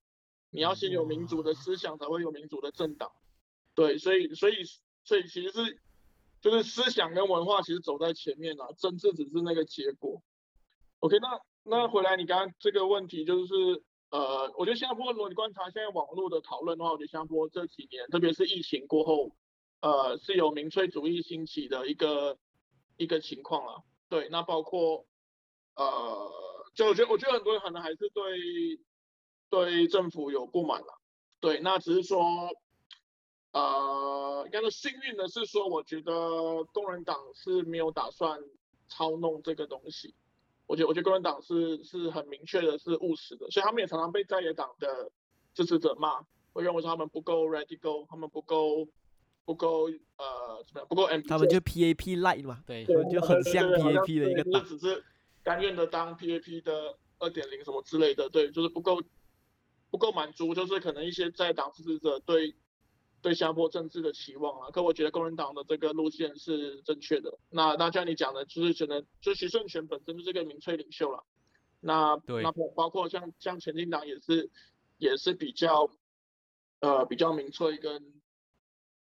[0.50, 3.10] 你要先有民主的思想，才会有民主的政党。
[3.74, 4.66] 对，所以所以
[5.06, 5.82] 所以其实是
[6.42, 10.22] 就是思想跟文化其实走在前面啊，政治只是那个结果。
[11.00, 19.32] OK，那那回来你刚刚这个问题就是呃，我觉得新加坡如果你观察现在网络的讨论的话，我觉得新加坡这几年，特别是疫情过后，
[19.82, 22.38] 呃，是有民粹主义兴起的一个
[22.98, 23.84] 一个情况啊。
[24.10, 25.06] 对，那包括
[25.76, 26.32] 呃，
[26.74, 28.80] 就我觉得我觉得很多人可能还是对
[29.50, 31.00] 对政府有不满了。
[31.40, 32.24] 对，那只是说。
[33.52, 38.40] 呃，应该说幸运的是说，我觉得工人党是没有打算
[38.88, 40.14] 操弄这个东西。
[40.70, 45.12] 我觉得，我觉得工人党是是很明确的，是务实的，所以他们也常常被在野党的
[45.56, 46.22] 支持者骂，
[46.54, 48.88] 会认为说他们不够 ready go，他们不够
[49.46, 51.22] 不够呃怎么样，不够 M。
[51.28, 55.04] 他们就 PAP light 嘛，对，就很像 PAP 的一个党，只是
[55.42, 59.02] 甘愿的当 PAP 的二点零什么之类的，对，就是不够
[59.90, 62.56] 不够满足，就是可能一些在党支持者对。
[63.22, 67.38] 对新加坡政治的期望啊，可我觉得工人党的这个路线是正确的。
[67.50, 71.24] 那那像你讲的，就是只能就徐顺权本身就是个民粹领袖了。
[71.80, 74.50] 那那包括像像前进党也是
[74.98, 75.90] 也是比较
[76.80, 78.22] 呃比较民粹跟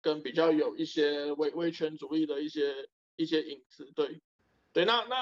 [0.01, 3.91] 跟比较有一些威威权主义的一些一些影子。
[3.95, 4.21] 对
[4.73, 5.17] 对，那那。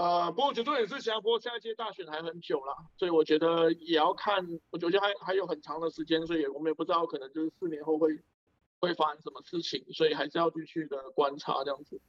[0.00, 8.18] 呃，不过我觉得重点是新加坡下一届大选还很久了，所以我觉得也要看，我觉得还还有很长的时间，所以我们也不知道可能就是四年后会
[8.78, 12.00] 会发生什么事情，所以还是要继续的观察这样子。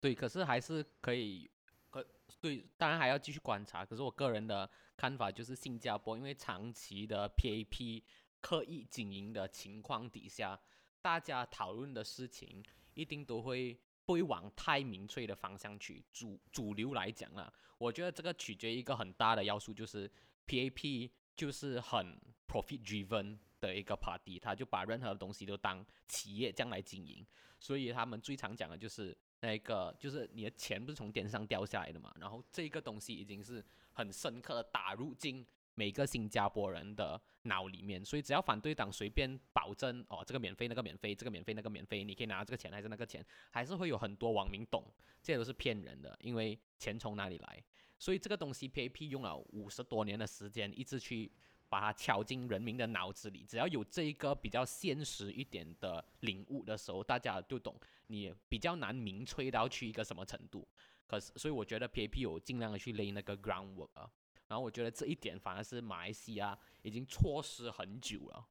[0.00, 1.50] 对，可是还是可以，
[1.90, 2.02] 可
[2.40, 3.84] 对，当然还要继续观察。
[3.84, 8.02] 可是我个人的看法就是，新加坡因为长期的 PAP
[8.40, 10.58] 刻意经营的情况底下，
[11.02, 13.78] 大家讨论的事情一定都会。
[14.04, 16.04] 不会往太民粹的方向去。
[16.12, 20.10] 主主流来讲啊，我觉得这个取决于一个很大的要素，就是
[20.46, 27.26] PAP 就是很 profit driven 的一个 party，他就把任何东西都当企业这样来经营。
[27.58, 35.46] 所以他们最常讲的就是那个，就是你的钱不是从天上掉下来的嘛，然后这个东西已经是很深刻的打入进。
[35.74, 44.84] 每个新加坡人的脑里面，所以只要反对党随便保证哦，这个免费那个免费，这个免费那个免费，你可以拿这个钱还是那个钱，还是会有很多网民懂，
[45.22, 47.62] 这些都是骗人的，因为钱从哪里来？
[47.98, 51.32] 所以这个东西 PAP 用了五十多年的时间，一直去
[51.68, 53.44] 把它敲进人民的脑子里。
[53.44, 60.66] 只要有这一个比较现实一点的领悟的时候，大家都懂，你比较难明吹到去一个什么程度。
[61.06, 64.08] 可是，所以我觉得 PAP 有尽量的去 lay 那个 groundwork。
[64.46, 68.46] 然后我觉得这一点反而是马来西亚已经错失很久了，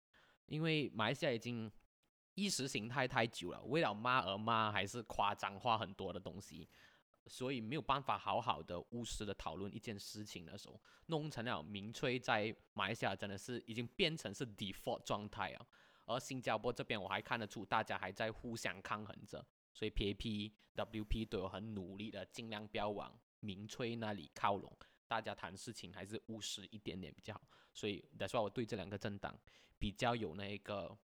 [0.48, 1.72] 因为马来西亚已经
[2.34, 6.68] 意识形态太久了，为了骂而骂，还是夸张化很多的东西，
[7.28, 15.66] 所以没有办法好好的务实的讨论一件事情的时候，弄成了民粹在马来西亚真的是已经变成是 default 状态啊。
[16.06, 24.76] 而新加坡这边我还看得出大家还在互相抗衡着，所以 PAP、WP 都有很努力的尽量不要往民粹那里靠拢。
[25.14, 29.38] 大家谈事情还是务实一点点比较好，所以再说我对这两个政党
[29.78, 30.98] 比较有那个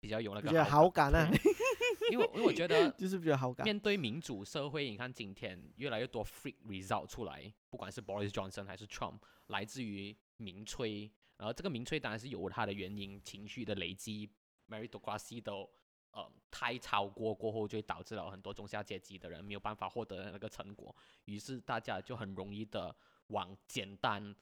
[0.00, 1.26] 比较有那个好感啊，
[2.12, 3.64] 因为因为我觉得 就是比较好感。
[3.64, 14.28] 面对民主社会，你看今天越来越多 freak result 出来，不管是 Boris Johnson 还是 Trump，来自于民粹，然后这个民粹当然是有它的原因，情绪的累积
[14.68, 15.66] ，meritocracy 都
[16.10, 22.94] 呃太超过过后，就导致了很多中下阶级的人没有办法获得那个成果，于是大家就很容易的。
[23.28, 24.34] 往简单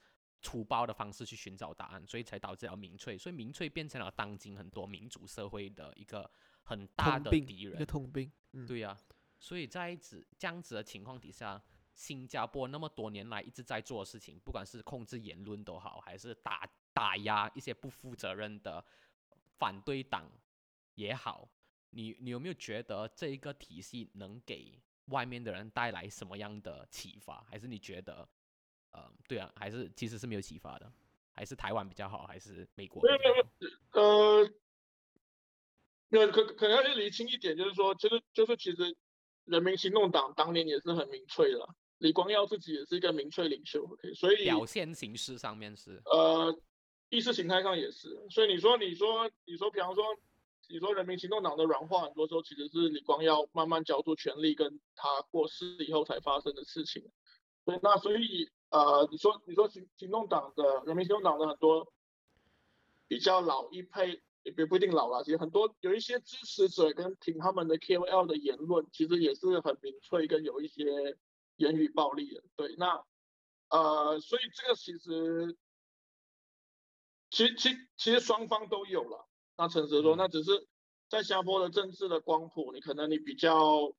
[0.43, 6.31] 粗暴的方式去寻找答案，所以才导致了民粹，所以民粹变成了当今很多民主社会的一个
[6.63, 8.31] 很大的敌人，一个通病。
[8.67, 8.97] 对呀，
[9.39, 11.61] 所以在子这样子的情况底下，
[11.95, 18.85] 新加坡那么多年来一直在做的事情，不管是控制言论都好，还是打打压一些不负责任的
[19.59, 20.31] 反对党
[20.95, 21.49] 也好，
[21.91, 27.43] 你你有没有觉得这一个体系能给外面的人带来什么样的启发？
[27.51, 28.29] 还是你觉得？
[28.97, 30.91] 呃，对啊，还是其实是没有启发的，
[31.35, 33.03] 还是台湾比较好，还是美国？
[33.03, 34.51] 没有没有，呃，
[36.09, 38.97] 没有可可能要去理清一点，就是说，其实就是其实
[39.45, 46.59] 人民行动党当年也是很民粹的，李光耀自己也是一个民粹领袖，OK，所以表现形式上面是，呃，
[47.11, 50.05] 意识形态上也是，所以你说你说你说，比方说
[50.69, 57.05] 你说人民行动党的软化，很多时候其实是李光耀慢慢交出权力，跟他过世以后才发生的事情。
[57.65, 61.93] 对，那所以呃，你说你说行行动党的人民行动党的很多
[63.09, 71.17] 比较老一辈，也不不一定老了，其实很多有一些支持者跟挺他们的 KOL 的言论，其实也是很明确跟有一些
[71.57, 72.43] 言语暴力的。
[72.57, 73.05] 对，那
[73.69, 75.57] 呃，所以这个其实
[77.31, 79.29] 其其其实双方都有了。
[79.57, 80.69] 那诚实说，那只是
[81.09, 83.95] 在新加坡的政治的光谱，你可能你比较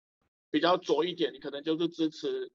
[0.52, 2.52] 比较左一点，你可能就是支持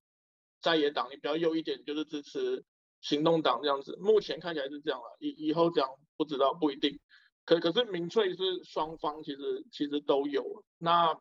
[0.63, 2.65] 在野党；你比较右一点，就是支持
[3.01, 3.99] 行动党这样子。
[4.01, 6.99] 目前看起来是这样了，以以后讲不知道不一定。
[7.45, 10.65] 可可是民粹是双方其实其实都有。
[10.79, 11.21] 那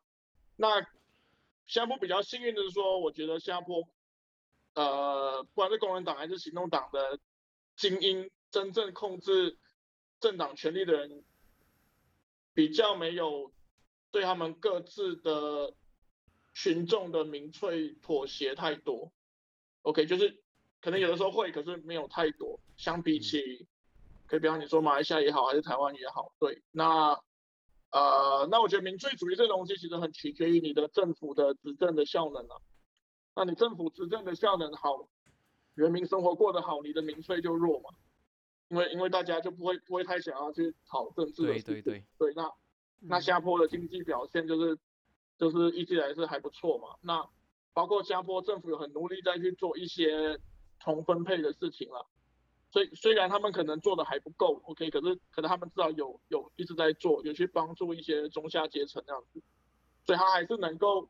[0.55, 0.79] 那
[1.65, 3.83] 新加坡比较幸运的是说，我觉得新加坡
[4.75, 7.19] 呃，不管是工人党还是行动党的
[7.75, 9.57] 精英，真正控制
[10.19, 11.25] 政党权力的人。
[12.53, 13.53] 比较没有
[14.11, 15.73] 对他们各自的
[16.53, 19.13] 群众的民粹妥协太多
[19.83, 20.41] ，OK，就是
[20.81, 22.59] 可能有的时候会，可是没有太多。
[22.77, 23.67] 相比起，
[24.27, 27.19] 可以比方你说马来西亚也好，还是台湾也好，对，那
[27.91, 32.57] 呃，那我觉得民粹主义这东西其实很取决于你的政府的执政的效能啊。
[33.35, 35.07] 那你政府执政的效能好，
[35.73, 37.89] 人民生活过得好，你的民粹就弱嘛。
[38.69, 42.49] 因为因为大家就不会不会太想要去讨政治的对对对对，那
[43.01, 44.79] 那下坡的经济表现就是
[45.37, 46.95] 就是一直以来是还不错嘛。
[47.01, 47.27] 那
[47.73, 50.39] 包括新加坡政府有很努力在去做一些
[50.79, 52.05] 重分配的事情了。
[52.69, 59.41] 所以虽然他们可能做的还不够，OK，可是可能他们至少有有一直在做，有去帮助一些中下阶层这样子。
[60.05, 61.09] 所以他还是能够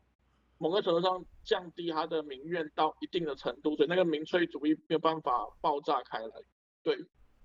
[0.58, 6.42] 某个程度上降低他的民怨到一定的程度，所以那个民粹主义没有办法爆炸开来。
[6.82, 6.98] 对。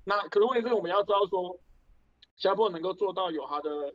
[0.03, 1.59] 那可是问题是我们要知道说，
[2.37, 3.93] 新加坡能够做到有它的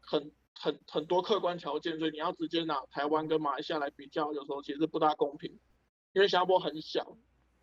[0.00, 5.50] 很很很多客观条件，所以你要直接拿台湾跟马来西亚来比较，有时候其实不大公平，
[6.12, 7.16] 因为新加坡很小，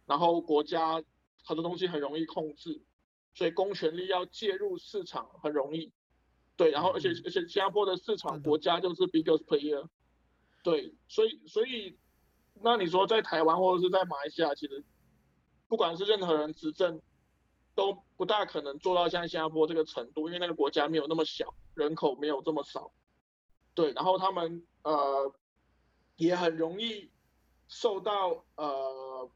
[0.06, 1.04] 然后国家
[1.43, 2.82] 很多东西很容易控制，
[3.34, 5.91] 所以公权力要介入市场很容易，
[6.58, 9.88] 对，然后而且而且新加坡的市场国家就是 biggest player，
[10.63, 11.97] 对，所以所以
[12.62, 14.84] 那你说在台湾或者是在马来西亚，其实
[15.67, 17.01] 不管是任何人执政。
[17.73, 22.91] 都不大可能做到像新加坡这个程度，因为那个国家没有那么小，人口没有这么少，
[23.73, 25.34] 对，然后他们呃
[26.17, 27.10] 也很容易
[27.69, 29.29] 受到呃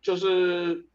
[0.00, 0.88] 就是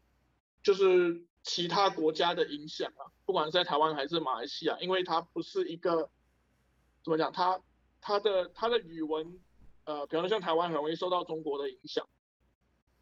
[0.62, 6.10] 就是其他国家的影响啊，不管是在台湾还是马来西亚，因为它不是一个
[7.02, 7.60] 怎么讲，它
[8.00, 9.38] 它的它的语文
[9.84, 12.08] 呃，比方说像台湾很容易受到中国的影响，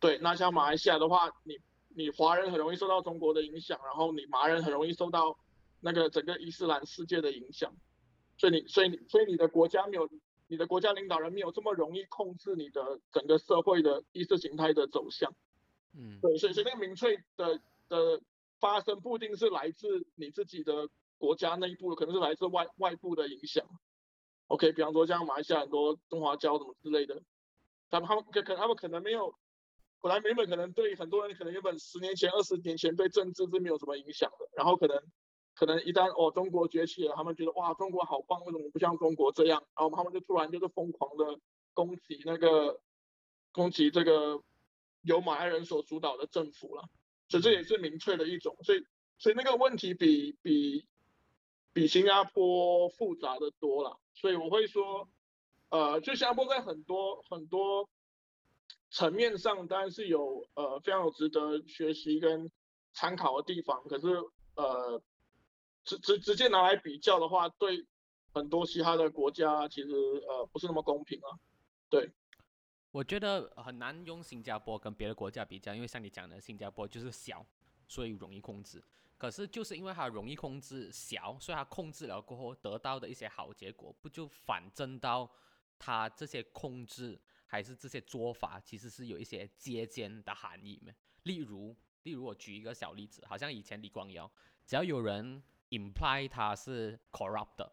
[0.01, 1.59] 对，那像马来西亚的话，你。
[1.95, 5.39] 你华人很容易受到中国的影响，然后你麻人很容易受到
[5.81, 7.75] 那个整个伊斯兰世界的影响，
[8.37, 10.09] 所以你所以你所以你的国家没有
[10.49, 15.35] 你的国家领导人没有这么容易控制你的整个社会的意识形态的走向，
[15.97, 18.21] 嗯，对，所以所以那个民粹的的
[18.61, 23.65] 发生不一定是来自你自己的国家内部，可能是来自外外部的影响。
[24.49, 27.23] OK，比方说像马来西亚很多中华教什么之类的，
[27.91, 29.35] 他们他们可可他们可能没有。
[30.03, 35.01] 本来原本可能对很多人可能原本十年前、二十年前对政治是没有什么影响的，然后可能
[35.55, 39.63] 可能一旦哦中国崛起了，他们觉得哇中国好棒，为什么不像中国这样？
[39.79, 41.39] 然后他们就突然就是疯狂的
[41.73, 42.81] 攻击那个
[43.53, 44.43] 攻击这个
[45.03, 46.83] 由马来人所主导的政府了，
[47.29, 48.57] 所以这也是民粹的一种。
[48.65, 48.85] 所以
[49.19, 50.85] 所以那个问题比比
[51.73, 54.01] 比新加坡复杂的多了。
[54.15, 55.09] 所以我会说，
[55.71, 57.89] 呃，就新加坡在很多很多。
[58.93, 62.51] 层面上当然是有呃非常有值得学习跟
[62.93, 64.07] 参考的地方，可是
[64.55, 65.03] 呃
[65.83, 67.87] 直直直接拿来比较的话，对
[68.35, 69.89] 很多其他的国家其实
[70.29, 71.33] 呃不是那么公平啊。
[71.89, 72.13] 对，
[72.91, 77.45] 我觉得很难用新加坡跟别的国家比较，因为像你讲的，新加坡就是小，
[77.89, 78.85] 所以容易控制。
[79.17, 85.31] 可是就是因为它容易控制小，所以它控制了过后得到的一些好结果，不就反证到
[85.79, 87.19] 它这些控制？
[87.53, 90.91] 还是这些做法其实是有一些借鉴的含义嘛？
[91.25, 94.33] 例如，例如我举一个小例子，好像以前李光耀，
[94.65, 97.71] 只要有人 imply 他是 corrupt，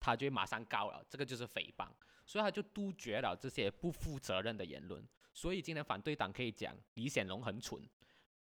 [0.00, 1.90] 他就马上告了，这个就是诽谤，
[2.24, 5.06] 所以他就杜绝了这些不负责任的言论。
[5.34, 7.86] 所以今天反对党可以讲李显龙很蠢，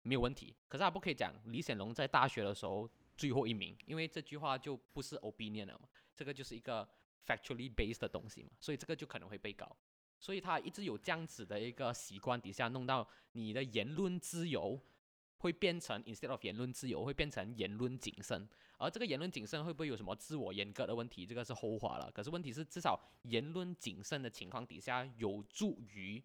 [0.01, 6.89] 没有问题，可是他不可以讲李显龙在大学的时候最后一名，因为这句话就不是 opinion 了嘛，这个就是一个
[7.27, 9.77] factually based 的东西嘛，所以这个就可能会被告。
[10.21, 14.79] 所以他一直有这样子的一个习惯底下，弄到你的言论自由
[15.39, 18.47] 会变成 instead of 言论自由会变成言论谨慎，
[18.77, 21.25] 而这个言论谨慎会不会有什么自我阉割的问题？
[21.25, 22.11] 这个是后话了。
[22.13, 26.23] 可是问题是，至少言论谨慎的情况底下，有助于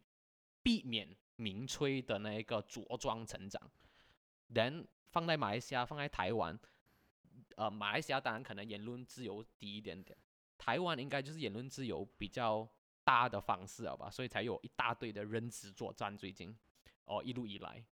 [0.62, 3.72] 避免民粹的那一个茁壮成长。
[4.50, 6.60] 连放在马来西亚，放在台湾，
[7.56, 10.18] 呃，马来西亚当然可能言论自由低一点点，
[10.58, 12.68] 台湾应该就是言论自由比较
[13.06, 16.54] 大的方式好吧，所以才有一大堆的认知作战最近，
[17.06, 17.86] 哦，一路以来，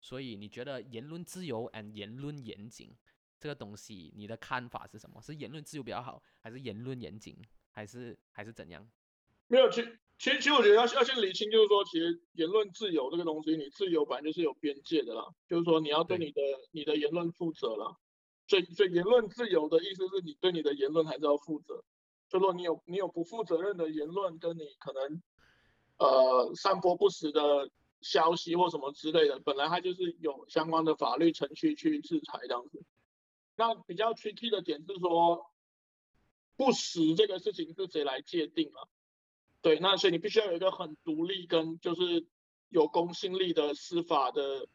[0.00, 2.96] 所以你觉得言论自由 and 言论严谨
[3.38, 5.20] 这个东西，你的看法是什么？
[5.20, 7.36] 是言论自由比较好，还是言论严谨，
[7.70, 8.88] 还是还是怎样？
[9.48, 9.82] 没有，其
[10.18, 16.40] 其实其实我觉得要要先理清，就是说，其实言论自由这个东西，你自由本来就是有边界的啦，就是说你要对你的
[16.72, 17.94] 你的言论负责啦。
[18.48, 21.84] 所以所以言论自由的意思是你对你的言论还是要负责。
[22.28, 25.22] 就说你有你有不负责任的言论，跟你可能
[25.98, 27.70] 呃散播不实的
[28.00, 32.82] 消息或什么之类的，本来它就是有相关的法律程序去制裁这样子。
[33.56, 35.50] 那比较 tricky 的点是说，
[36.56, 38.88] 不实这个事情是谁来界定啊？
[39.62, 42.26] 对，那所以你必须要有一个很独立跟就是
[42.68, 44.68] 有公信力的司法的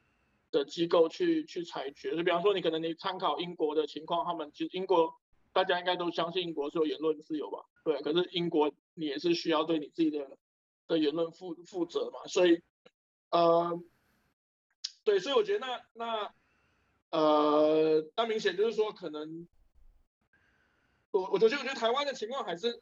[0.49, 2.15] 的机构去去裁决。
[2.15, 5.13] 就比方说，你可能你参考英国的情况，他们其实英国
[5.53, 7.65] 大家应该都相信英国是有言论自由吧？
[7.83, 10.37] 对，可是英国你也是需要对你自己的
[10.87, 12.25] 的言论负负责嘛。
[12.27, 12.61] 所以，
[13.29, 13.81] 呃，
[15.03, 16.33] 对，所以我觉得那那。
[17.13, 19.45] 呃，那明显就是说，可能
[21.11, 22.81] 我我觉得，我觉得台湾的情况还是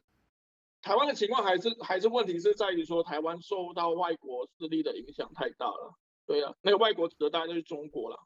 [0.82, 5.96] 台湾的情况还是还是问题是在于说，台湾受到外国势力的影响太大了。
[6.28, 8.20] 对啊，那个外国指的当然就是中国了。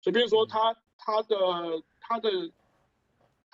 [0.00, 1.36] 随便说，他他的
[2.00, 2.30] 他的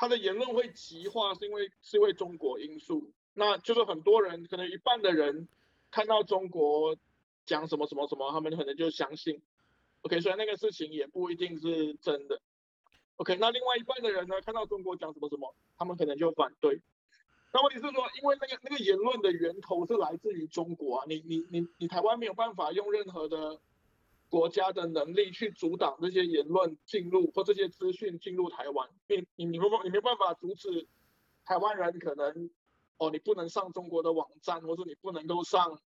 [0.03, 3.13] 他的言论会极化，是因为是因为中国因素。
[3.35, 5.47] 那就是很多人可能一半的人
[5.93, 6.97] 看到中国
[7.47, 9.41] 讲什么什么什么，他们可能就相信。
[10.01, 12.41] OK，所以那个事情也不一定是真的。
[13.15, 16.81] OK，那另外一半的人呢，看到中国讲什么什么，他们可能就反对。
[17.53, 23.61] 那问题是说，因为那个那个言论的源头是来自于中国啊，你你你你台湾没有办法用任何的
[24.33, 30.89] 国家的能力去阻挡这些言论进入或这些资讯进入台湾，你你你没你没办法阻止
[31.45, 32.49] 台湾人可能
[32.97, 35.79] 哦，你不能上中国的网站，或者你不能够上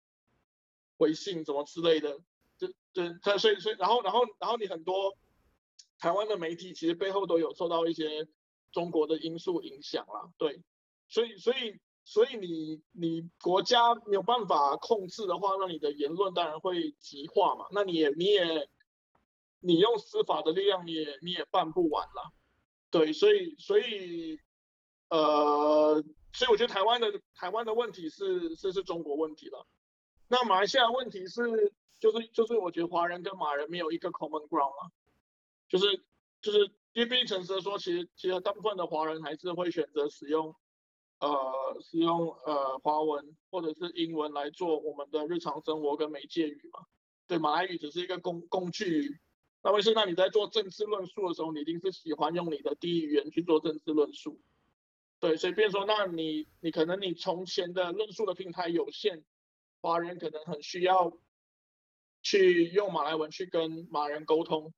[0.99, 2.21] 微信什么之类的。
[2.57, 5.19] 就对，他所以所以然后然后然后你很多
[5.99, 8.29] 台湾的媒体其实背后都有受到一些
[8.71, 10.63] 中国的因素影响啦，对，
[11.09, 18.67] 所以所以所以你你国家没有办法控制的话，那你的言论当然会极化嘛，那你也你也
[19.61, 22.33] 你用司法的力量你也你也办不完了，
[22.91, 24.41] 对，所以所以
[25.11, 26.03] 呃，
[26.33, 29.67] 所以我觉得台湾的台湾的问题是是是中国问题了，
[30.29, 31.75] 那马来西亚问题是。
[31.99, 34.93] 就是就是，我觉得华人跟马人没有一个 common ground 啊，
[35.67, 36.05] 就是
[36.43, 36.59] 就是，
[36.93, 40.55] 因为毕竟诚实的说，其实其实大部分的华人还是会选择使用
[41.21, 46.81] 呃使用呃华文或者是英文来做我们的日常生活跟媒介语嘛。
[47.27, 49.21] 对，马来语只是一个工工具。
[49.63, 54.41] 那为是那你在做政治论述的时候，你一定是喜欢用你的第一语言去做政治论述。
[55.21, 59.25] 对，所以变说，那你你可能你从前的论述的平台有限，
[59.81, 61.17] 华人可能很需要。
[62.23, 64.75] 去用马来文去跟马人沟通，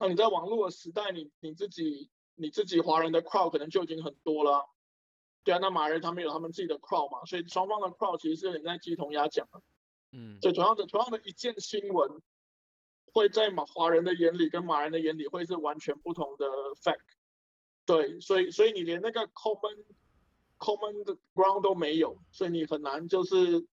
[0.00, 4.68] 那你在网络的时代，你你自己你自己华人的 crowd 可能就已经很多了，
[5.44, 9.62] 对啊，那马人他们有他们自己的 crowd 嘛，所以双方的 crowd 其实是有点在鸡同鸭讲的，
[10.12, 12.20] 嗯，所以同样的同样的一件新闻，
[13.12, 16.46] 会在马华人的眼里跟马人的眼里会是完全不同的
[16.82, 17.00] fact，
[17.84, 19.84] 对，所以所以你连那个 common
[20.58, 23.66] common 的 ground 都没有，所以你很难就是。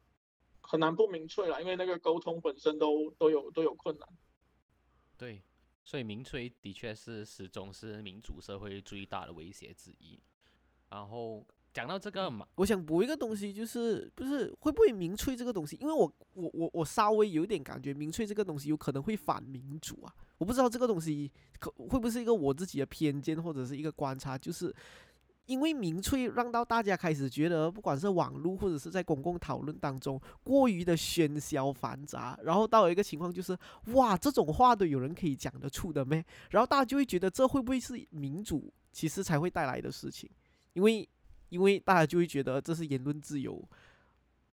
[0.68, 4.08] 很难不明确了，因为那个沟通本身都都有都有困难。
[5.16, 5.40] 对，
[5.84, 10.20] 所以民粹的确是始终是民主社会最大的威胁之一。
[10.90, 11.46] 然后
[11.76, 15.76] 讲到这个嘛，我想补一个东西，就是不是会不会民粹这个东西？
[15.78, 20.10] 因为我我我我稍微有点感觉，民粹这个东西有可能会反民主啊。
[20.38, 24.74] 我不知道这个东西可会不会是一个我自己的偏见或者是一个观察，就是。
[25.44, 33.56] 因为民粹让到大家开始觉得，不管是网络或者是在公共讨论当中过于的喧嚣繁杂，然后到了一个情况就是，
[33.92, 36.24] 哇，这种话都有人可以讲得出的咩？
[36.50, 40.28] 然后大家就会觉得这会不会是民主其实才会带来的事情？
[40.72, 41.08] 因为
[41.48, 43.62] 因为大家就会觉得这是言论自由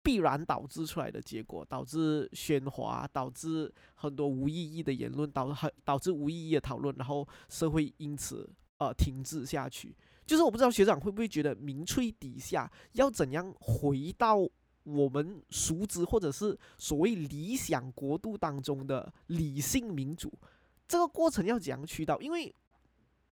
[0.03, 9.95] 必然导致出来的结果，导致喧哗，导致很多无意义的言论，导很导致无意义的讨论，然后社会因此呃停滞下去。
[10.25, 14.37] 就是我不知道学长会不会觉得民粹底下要怎样回到
[14.85, 20.33] 我们熟知或者是所谓理想国度当中的理性民主，
[20.87, 22.19] 这个过程要怎样去到？
[22.21, 22.55] 因为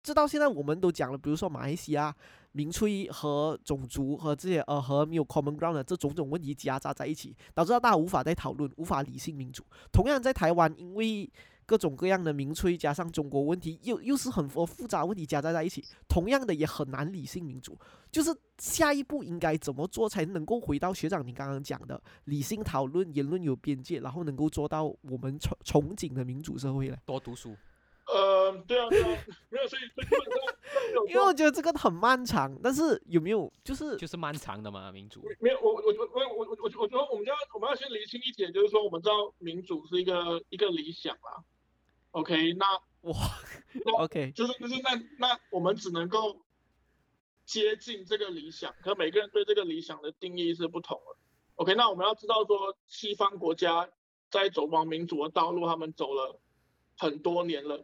[0.02, 2.16] 这到现在我们都讲了，比如说马来西亚
[2.54, 9.64] 民粹和种族和这些呃和没有 common ground 的这种种问题夹杂在一起，导致到大家无法再讨论，无法理性民主。
[9.92, 11.30] 同样在台湾，因为
[11.66, 17.78] 各种各样的民粹加上中国问题，又又是很多复杂问题夹杂在一起，同样的也很难理性民主。
[18.12, 18.30] 就是
[18.60, 26.98] 下一步应该怎么做才能够回到学长你刚刚讲的理性讨论、言论有边界，然后能够做到我们憧憧憬的民主社会呢？
[27.06, 27.56] 多读书，
[28.06, 29.08] 呃，对啊，对啊，
[29.50, 30.08] 没有，所以所以
[31.08, 34.92] 因为我觉得这个很漫长，但是有没有就是就是漫长的嘛？
[34.92, 41.44] 民主没有，我我觉我我我我觉我觉得我们要我们要先厘清一点，就是说我们知道民主是一个一个理想啦。
[42.12, 42.66] OK，那
[43.10, 43.18] 哇
[44.00, 46.42] ，OK，就是就是那那我们只能够
[47.46, 51.18] 接近这个理想，可每个人对这个理想的定义是不同的。
[51.56, 53.90] OK，那我们要知道说西方国家
[54.30, 56.40] 在走往民主的道路，他们走了
[56.98, 57.84] 很多年了。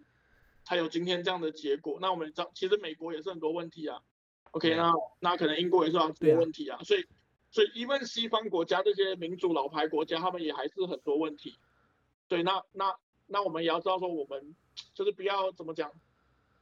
[0.69, 1.97] 才有今天这样的结果。
[1.99, 4.03] 那我们知道，其实美国也是很多问题啊。
[4.51, 6.79] OK，那那可能英国也是有很多问题啊。
[6.83, 7.03] 所以
[7.49, 11.57] 所以，even 西方国家这些民主老牌国家，他们也还是很多问题。
[12.27, 12.95] 对，那那
[13.25, 14.55] 那我们也要知道说，我们
[14.93, 15.91] 就是不要怎么讲，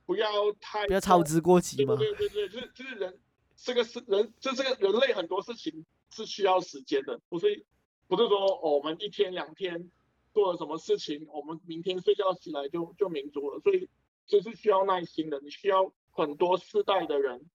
[0.05, 2.13] 不要太不要操之过急对嘛对。
[2.13, 3.19] 对对，就是就是人
[3.57, 7.65] 这个是人，就这个人类很多事情是需要时间的，不是
[8.07, 9.91] 不是说哦我们一天两天
[10.37, 13.89] 做了什么事情，我们明天睡觉起来就就民主了，所以
[14.27, 17.49] 这是需要耐心的，你需要很多世代的人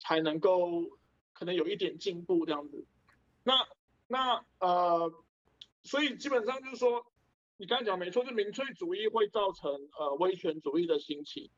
[0.00, 0.98] 才能够
[1.34, 2.86] 可能有一点进步这样子。
[3.44, 3.68] 那
[4.06, 5.12] 那呃，
[5.82, 7.04] 所以基本上就是说，
[7.58, 11.50] 你刚才讲没错，就民粹主义会造成呃威权主义的兴起。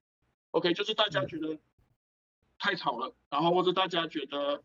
[0.51, 1.61] OK，就是大家觉得
[2.59, 4.65] 太吵了，然后或者大家觉得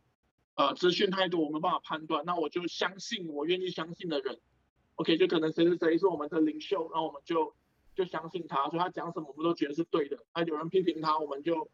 [0.56, 4.42] 呃资讯太多，我没办法判断，那我就相信我愿意相信的人。
[4.96, 7.56] OK，就可能谁谁谁是我们的领袖，然后我们就
[7.96, 10.26] 就相信他，所以他讲什么我们都觉得是对的。
[10.34, 11.70] 那有人批评他，我们就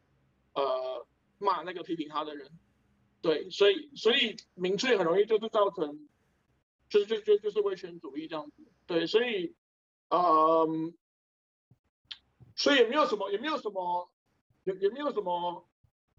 [0.53, 1.07] 呃
[1.37, 2.51] 骂那个批评他的人。
[3.21, 6.09] 对，所以所以民粹很容易就是造成，
[6.89, 8.65] 就是就就就是威权主义这样子。
[8.87, 9.55] 对，所以
[10.09, 10.67] 呃，
[12.55, 14.11] 所以也没有什么也没有什么
[14.63, 15.69] 也也没有什么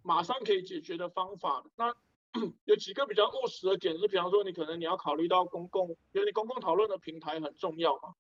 [0.03, 1.65] 马上可以解决的方法。
[1.77, 1.93] 那
[2.65, 8.15] 有几个比较务实的点是，比方说你可能你要考虑到公共，因为你公共讨论的平台很重要嘛。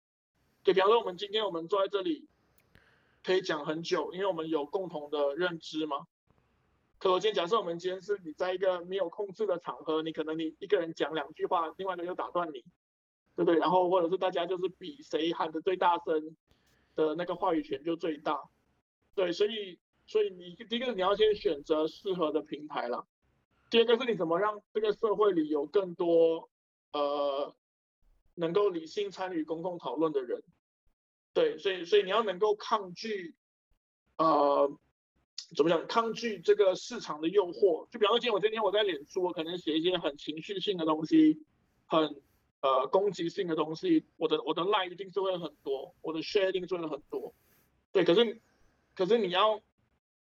[0.62, 2.28] 就，比方说我们今天我们坐在这里
[3.22, 6.06] 可以讲很久，因为我们有共同的认知嘛。
[6.98, 12.60] 可我今天假设我们今天是你在一个没有控制的场合，你可能你一个人讲两句话，另外一个就打断你，
[13.34, 13.56] 对不对？
[13.58, 16.36] 然后或者是大家就是比谁喊的最大声
[16.94, 18.40] 的那个话语权就最大。
[19.16, 23.04] 对，所以所以你第一个你要先选择适合的平台啦，
[23.72, 26.50] 第二个是你怎么让这个社会里有更多
[26.92, 27.56] 呃
[28.34, 30.42] 能够理性参与公共讨论的人。
[31.32, 33.34] 对，所以所以你要能够抗拒
[34.18, 34.70] 呃
[35.56, 35.86] 怎么讲？
[35.86, 37.88] 抗拒这个市场的诱惑。
[37.88, 41.42] 就比方说，今天我今天我在脸书，我可能写一些很情绪性的东西，
[41.86, 42.20] 很
[42.60, 47.34] 呃攻击性的东西，我的我的 like 一定是会很多，我的 share 一定是会很多。
[47.90, 48.38] 对，可是
[48.94, 49.62] 可是你要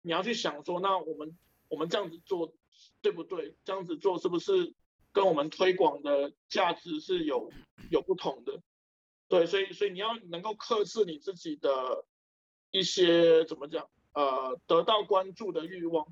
[0.02, 1.38] 你要去想说，那我们
[1.68, 2.52] 我们这样子做
[3.02, 3.56] 对不对？
[3.64, 4.74] 这样子做是不是
[5.12, 7.50] 跟我们推广的价值是有
[7.90, 8.60] 有不同的？
[9.28, 12.04] 对，所以所以你要能够克制你自己的
[12.70, 13.88] 一些怎么讲？
[14.14, 16.06] 呃，得到关注的欲望，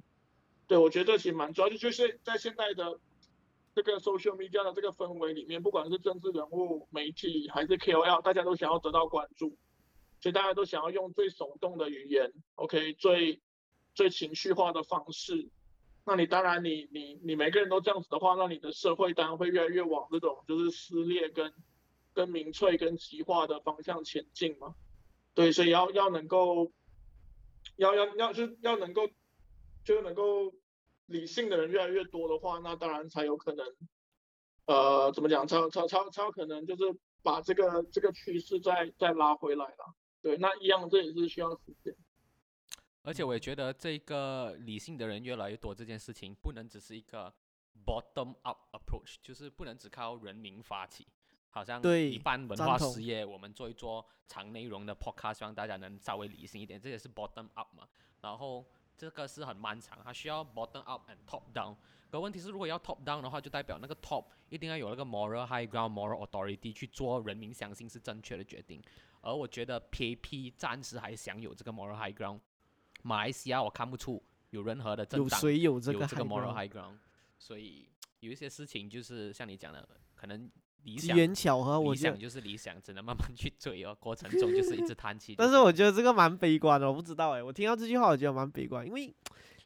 [0.69, 3.01] 对我觉得这其实蛮重要，就就是在现在的
[3.75, 9.57] 这个 social media 的这个氛围里面，不管是政治人物、媒体还是 KOL，大家都想要得到关注，
[10.21, 13.41] 所以大家都想要用最耸动的语言，OK，最
[13.95, 15.49] 最情绪化的方式。
[16.07, 21.53] 那你当然你你你每个人都这样子的话，那你的社会当然会越来越往这种就是撕裂跟
[22.15, 24.75] 跟民粹跟极化的方向前进嘛。
[25.35, 26.73] 对，所以要要能够。
[27.79, 29.09] 要要要就是要能够，
[29.85, 30.55] 就是能够
[31.07, 33.67] 理性的人越来越多的话，那当然才有可能，
[34.67, 36.85] 呃，怎么讲，才才才才有可能就是
[37.25, 39.95] 把这个这个趋势再再拉回来了。
[40.23, 41.93] 对，那一样这也是需要时间。
[43.07, 47.33] 而且我也觉得这个理性的人越来越多，这件事情不能只是一个
[47.87, 51.07] bottom up approach，就是不能只靠人民发起，
[51.51, 57.87] 好像对一般文化事业，我们做一做长内容的 podcast，希望大家能稍微理性一点，这也是 bottom up 嘛。
[58.23, 61.77] 然后这个是很漫长，它需要 bottom up and top down。
[62.11, 68.83] 可问题是，如果要 top down 的话，就代表那个 top 一定要有那个 moral high ground、moral authority 去做人民相信是正确的决定。
[69.21, 72.41] 而我觉得 PAP 暂时还享有这个 moral high ground。
[73.07, 76.97] 马来西亚我看不出有任何的政有党谁有这个有这个 moral high ground，
[77.39, 77.89] 所以
[78.19, 80.51] 有一些事情就是像你讲的，可能
[80.83, 83.97] 理机想缘巧合，我理想就是理想，只能慢慢去追哦。
[84.01, 85.49] 过程中就是一直叹气但。
[85.49, 89.15] 是我觉得这个蛮悲观的，我不知道哎，我听到这句话我觉得蛮悲观，因为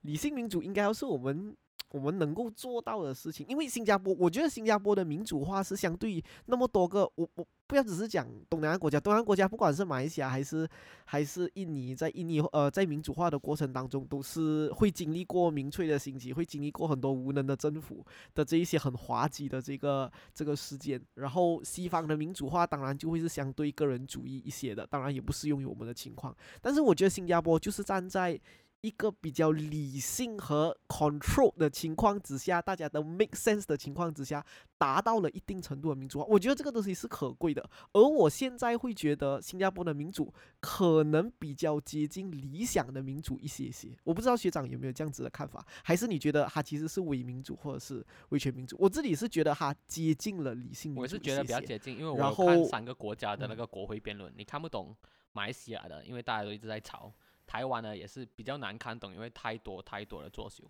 [0.02, 1.56] 理性民主应该要是我们
[1.90, 3.46] 我们能够做到的事情。
[3.48, 10.68] 因为新加坡，我觉得新加坡的民主化是相对于那么多个，我我不要只是讲东南亚国家，东南亚国家不管是马来西亚还是
[11.04, 21.00] 还是印尼，在印尼呃在民主化的过程当中，都是会经历过民粹的兴起，会经历过很多无能的政府的这一些很滑稽的这个这个事件。
[21.14, 26.36] 然后西方的民主化当然就会是相对个人主义一些的，当然也不适用于我们的情况。
[26.60, 28.40] 但是我觉得新加坡就是站在
[28.82, 34.44] 一个比较理性和 control 的情况之下，大家都 make sense 的情况之下，
[34.78, 36.24] 达到了一定程度的民主化。
[36.24, 37.68] 我觉得这个东西是可贵的。
[37.92, 43.94] 而我现在会觉得新加坡的民主可能比较接近理想的民主一些些。
[44.02, 48.76] 我不知道学长有没有这样子的看法，还是你觉得它其实是伪民主或者是威权民主？
[48.78, 54.96] 我自己是觉得它接近了理性民主我是觉得比较接近，因为我看三个国家的那嗯个国会辩论，你看不懂
[55.32, 57.12] 马来西亚的，因为大家都一直在吵；
[57.50, 60.62] 台湾呢也是比较难看懂，因为太多太多的作秀。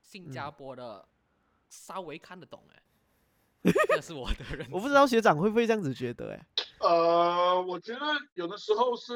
[0.00, 1.04] 新加嗯坡的
[1.68, 2.80] 稍微看得懂哎，
[3.88, 4.72] 这是我的认知。
[4.72, 6.46] 我不知道学长会不会这样子觉得、诶，
[6.78, 9.12] 呃，我觉得有的时候是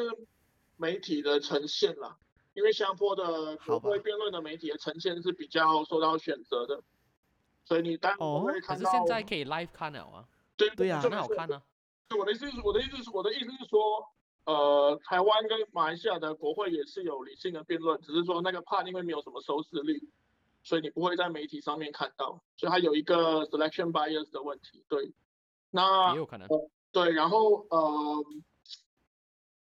[0.77, 2.19] 媒体的呈现啦，
[2.55, 6.83] 因为新加坡的国会辩论的媒体的呈现是比较受到选择的，
[7.65, 8.91] 所以你当然哦会看到。
[8.91, 10.27] 可是现在可以 live 看了啊，
[10.57, 11.63] 对对呀就很好看啊。
[12.09, 14.09] 对我的意思是，我的意思是，我的意思是说，
[14.47, 20.01] 呃，台湾跟马来西亚的国会也是有理性的辩论，只是说那个 part 因为没有什么收视率，
[20.63, 24.85] 所以你不会在媒体上面看到，所以它有一个 selection bias 的问题。
[24.89, 25.13] 对，
[25.71, 26.49] 那也有可能。
[26.93, 28.25] 对，然后呃，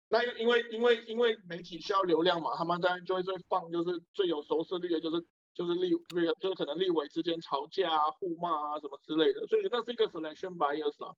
[0.08, 5.24] 那因为因为因为媒体需要流量嘛，他们当然就会最放就是最有收视率的就是
[5.54, 11.14] 就是立那个就是可能立委之间吵架啊、互骂啊什么之类的，所以那是一个 selection bias 啊。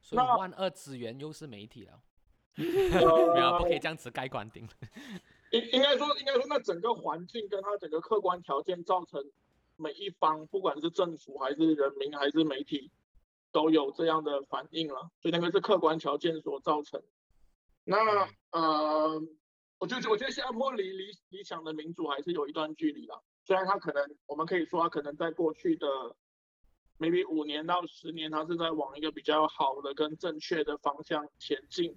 [0.00, 1.98] 所以那万恶之源又是媒体了，呃
[3.34, 4.68] 没有啊不可以这样子盖棺定。
[5.50, 9.24] 应应该说，应该说，那整个环境跟它整个客观条件造成
[9.76, 12.90] 每一方，不管是政府还是人民还是媒体，
[13.50, 17.02] 都有这样的反应了，所以那个是客观条件所造成。
[17.82, 19.20] 那呃，
[19.78, 25.86] 我觉得我觉得新加坡离理理想的民主还是有一段距离了，虽然它可能我们可以说它可能在过去的
[26.98, 31.96] maybe 五年到十年，它是在往一个比较好的跟正确的方向前进。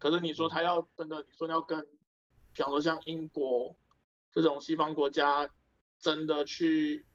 [0.00, 1.80] 可是你说他要真的，你说要跟，
[2.52, 3.76] 比方说像英国
[4.32, 5.48] 这种西方国家
[5.98, 7.06] 真的去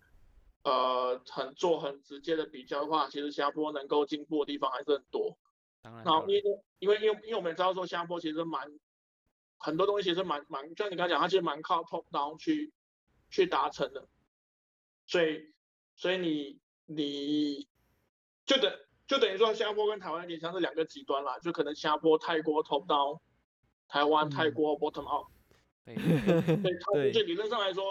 [0.63, 5.37] 呃很做很直接的比较的话，其实新加坡能够进步的地方还是很多。
[5.81, 6.41] 当然然后因为
[6.79, 8.71] 因为因为因为我们也知道说新加坡其实蛮
[9.57, 12.71] 很多东西其实蛮蛮，就像你刚才讲，它其实蛮靠 top down 去
[13.29, 14.07] 去达成的，
[15.07, 15.53] 所以
[15.95, 17.67] 所以你你
[18.45, 18.71] 就等
[19.07, 23.19] 就等于说新加坡跟台湾有点像是两个极端啦，就可能新加坡太过 top down，
[23.87, 25.27] 台湾太嗯过 bottom up，、
[25.85, 25.95] 对，
[26.93, 27.83] 对，就理论上来说，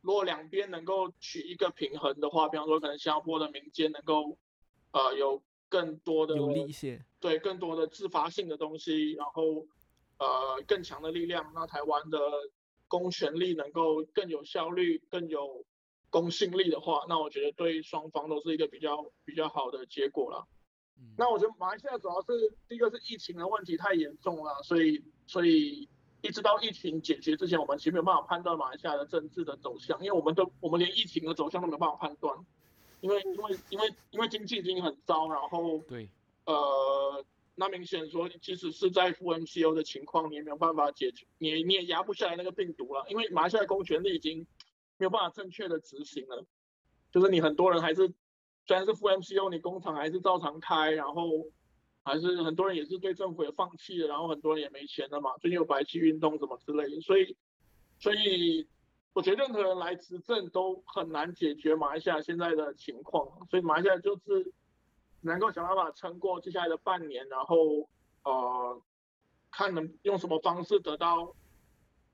[0.00, 4.38] 如果两边能够取一个平衡的话，比方说可能新加坡的民间能够
[4.92, 7.04] 呃有更多的有利一些。
[7.20, 9.66] 对更多的自发性的东西，然后
[10.18, 12.18] 呃更强的力量，那台湾的
[12.86, 15.64] 公权力能够更有效率、更有
[16.10, 20.46] 公信力的话，那我觉得对双方都是一个比较比较好的结果了。
[21.00, 25.88] 嗯那我觉得马来西亚主要是第一个是疫情的问题太严重了，所以所以
[26.22, 32.36] 一直到疫情解决之前，我们其实没有办法判断马来西亚的政治的走向，因为我们都我们连疫情的走向都没有办法判断，
[33.00, 36.08] 因为因为因为因为经济已经很糟，然后对，
[36.46, 44.44] 呃，那明显说，即使是在负 MCO 的情况，你也没有办法解决，你你也压不下来那个病毒了，因为马来西亚公权力已经
[44.98, 46.44] 没有办法正确的执行了，
[47.10, 48.12] 就是你很多人还是
[48.66, 51.46] 虽然是负 MCO，你工厂还是照常开，然后
[52.04, 57.36] 还是很多人也是对政府也放弃了，然后很多人也没钱了嘛，最近有白气运动什么之类的，所以
[57.98, 58.68] 所以
[59.12, 64.52] 我觉得任何人来执政都很难解决马来西亚现在的情况，所以马来西亚就是
[65.20, 67.88] 能够想办法撑过接下来的半年，然后
[68.24, 68.82] 呃，
[69.50, 71.34] 看能用什么方式得到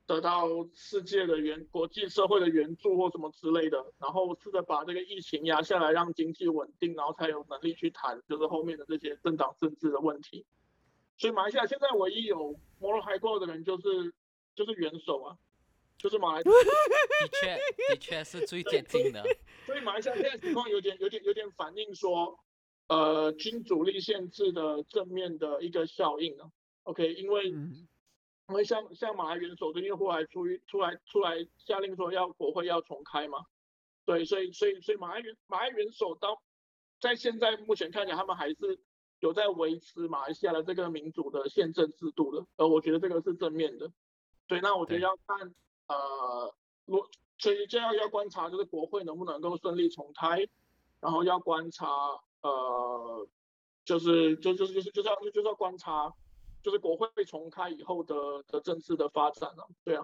[0.07, 10.45] 得到世界的援国际社会的援助或什么之类的，然后试着把这个疫情压下来，让经济稳定，然后才有能力去谈就是后面的这些政党政治的问题。
[11.17, 14.13] 所以马来西亚现在唯一有 moral high 的人就是
[14.55, 15.39] 就是元首啊，
[15.97, 16.51] 就是马来 的
[17.41, 17.57] 确
[17.89, 19.23] 的确是最接近的。
[19.65, 22.39] 所以马来西亚现在情况有点、有点、有点反映说，
[22.89, 26.51] 呃，君主立宪制的正面的一个效应啊。
[26.83, 27.89] OK，因为嗯
[28.49, 33.39] 因为像像马来元首最近后来出于出来出来下令说要国会要重开嘛，
[34.05, 36.43] 对，所以所以所以马来元马来元首到
[37.01, 38.79] 在现在目前看起来，他们还是
[39.21, 43.91] 有在维持马来西亚的这个民主的宪政制度的，呃，我觉得这个是正面的。
[44.47, 45.55] 对，那我觉得要看
[45.87, 50.47] 呃，我所以就要要观察，就是国会能不能够顺利重开，
[51.01, 51.89] 然后要观察
[52.43, 53.27] 呃，
[53.87, 56.13] 就是就就是就是就是要就是要观察，
[56.65, 58.15] 就是国会重开以后的
[58.49, 60.03] 的政治的发展了、对啊，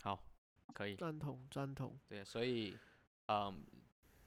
[0.00, 0.24] 好，
[0.72, 1.98] 可以，赞同赞同。
[2.08, 2.78] 对，所以，
[3.26, 3.66] 嗯，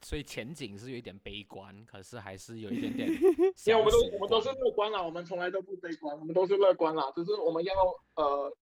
[0.02, 3.08] 所以前景是有一点悲观，可是还是有一点点
[3.64, 7.72] 因为我们都曙我们都是乐观啦，我们从来都不悲观，我们都是乐观啦，只是我们要
[8.16, 8.54] 呃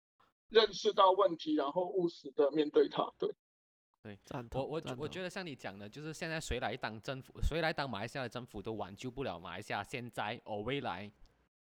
[0.50, 3.12] 认识到问题，然后务实的面对它。
[3.18, 4.62] 对，赞同。
[4.62, 11.10] 我我我觉得像你讲的，就是现在谁来当政府，谁来当马来西亚的政府都挽救不了马来西亚现在或未来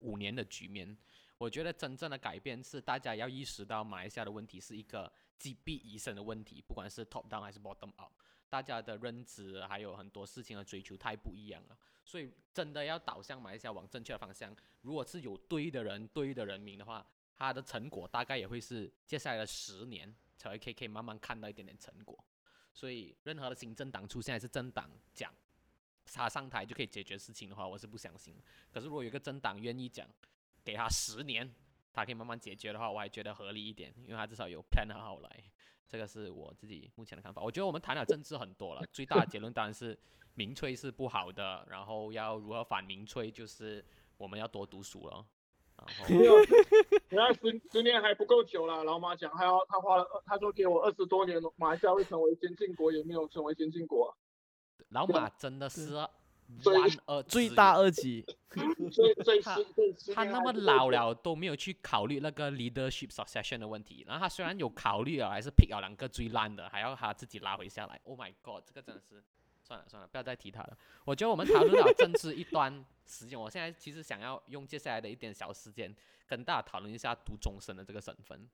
[0.04, 0.96] 五年的局面。
[1.36, 8.12] 我觉得真正的改变是大家要意识到马来西亚的问题是一个击毙一生的问题，不管是 top down 还是 bottom up，
[8.48, 11.76] 大家的认知还有很多事情的追求太不一样了。
[12.04, 22.16] 所以真的要导向马来西亚往正确的方向，如果是有对的人、对的人民的话，它的成果大概也会是接下来的十年才会可以可以慢慢看到一点点成果。
[22.72, 25.34] 所以任何的新政党出现，还是政党讲
[26.12, 28.34] 他上台就可以解决事情的话，我是不相信。
[28.72, 30.06] 可是如果有一个政党愿意讲，
[30.64, 31.52] 给他十年，
[31.92, 35.44] 他可以慢慢解决的话，我还觉得合理一点，因为他至少有 plan 好好来。
[35.86, 37.40] 这个是我自己目前的看法。
[37.42, 39.96] 我觉得我们谈了政治很多了，最大的结论当然是
[40.34, 43.84] 民粹是不好的，然后要如何反民粹，就是
[44.16, 45.24] 我们要多读书了。
[45.76, 46.36] 然后没有，
[47.10, 48.82] 原来十十年还不够久啦。
[48.82, 54.10] 老马讲，还要他花了，他说给我二十多年，马来西亚会成为先进国，也没有成为先进国、啊。
[54.94, 55.88] 老马真的是
[56.60, 58.24] 所以万恶之罪大源恶极。
[58.90, 59.58] 所以所以他
[60.14, 68.00] 他那么老了都没有去考虑那个 leadership succession 的问题，然后他虽然有考虑了，还是 pick 了两个最烂的，还要他自己拉回下来。
[68.04, 69.22] Oh my god，这个真的是
[69.62, 70.78] 算了算了，不要再提他了。
[71.04, 75.92] 我觉得我们讨论了政治一段时间，我现在其实想要用接下来的一点小时间
[76.26, 78.48] 跟大家讨论一下读终身的这个身份。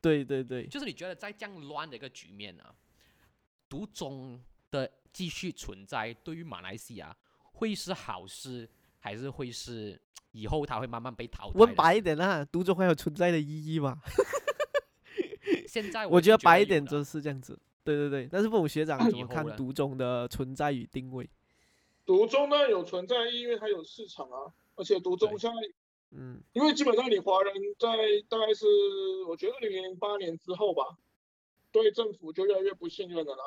[0.00, 2.72] 对对对，就是你觉得在这样乱的一个局面啊，
[3.68, 8.68] 读中的继续存在，对于马来西亚会是好事，
[8.98, 10.00] 还是会是
[10.32, 11.58] 以后它会慢慢被淘汰？
[11.58, 13.98] 问白一，点啦，独中还有存在的意义吗？
[15.66, 17.58] 现在我觉觉得白一点就是这样子。
[17.82, 21.28] 对对对，但是不懂学长怎么看独中的存在与定位？
[22.04, 25.56] 独中呢有存在意义，因为它有市场啊，而且独中现在
[26.10, 27.88] 嗯，因为基本上你华人在
[28.28, 28.66] 大概是
[29.28, 30.98] 我觉得二零零八年之后吧，
[31.70, 33.44] 对政府就越来越不信任了啦。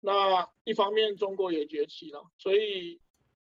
[0.00, 3.00] 那一方面中国也崛起了，所以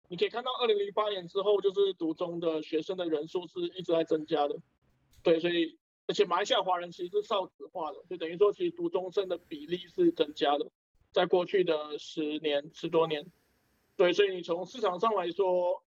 [0.08, 4.56] 你可以看到二零零八年之后，就是读中的学生的人数是一直在增加的。
[5.22, 5.78] 对，所以
[6.08, 10.72] 而且马来西亚华人其实是少子化的，就等于说其实读中生的比例是增加的，
[11.12, 13.32] 在过去的十年十多年。
[13.98, 15.84] 对，所以你从市场上来说，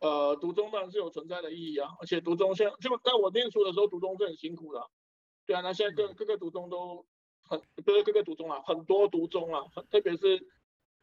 [0.00, 4.86] 呃，读中当然是有存在的意义啊，而且读中现在就在我念书的时候，读中是很辛苦的啊、
[5.46, 7.04] 对啊，那现在各各个读中都
[7.44, 10.46] 很不是各个独中啊，很多独中啊，很特别是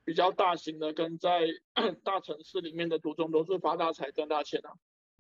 [0.04, 1.48] 比较大型的跟在
[2.04, 4.74] 大城市里面的独中都是发大财赚大钱啊。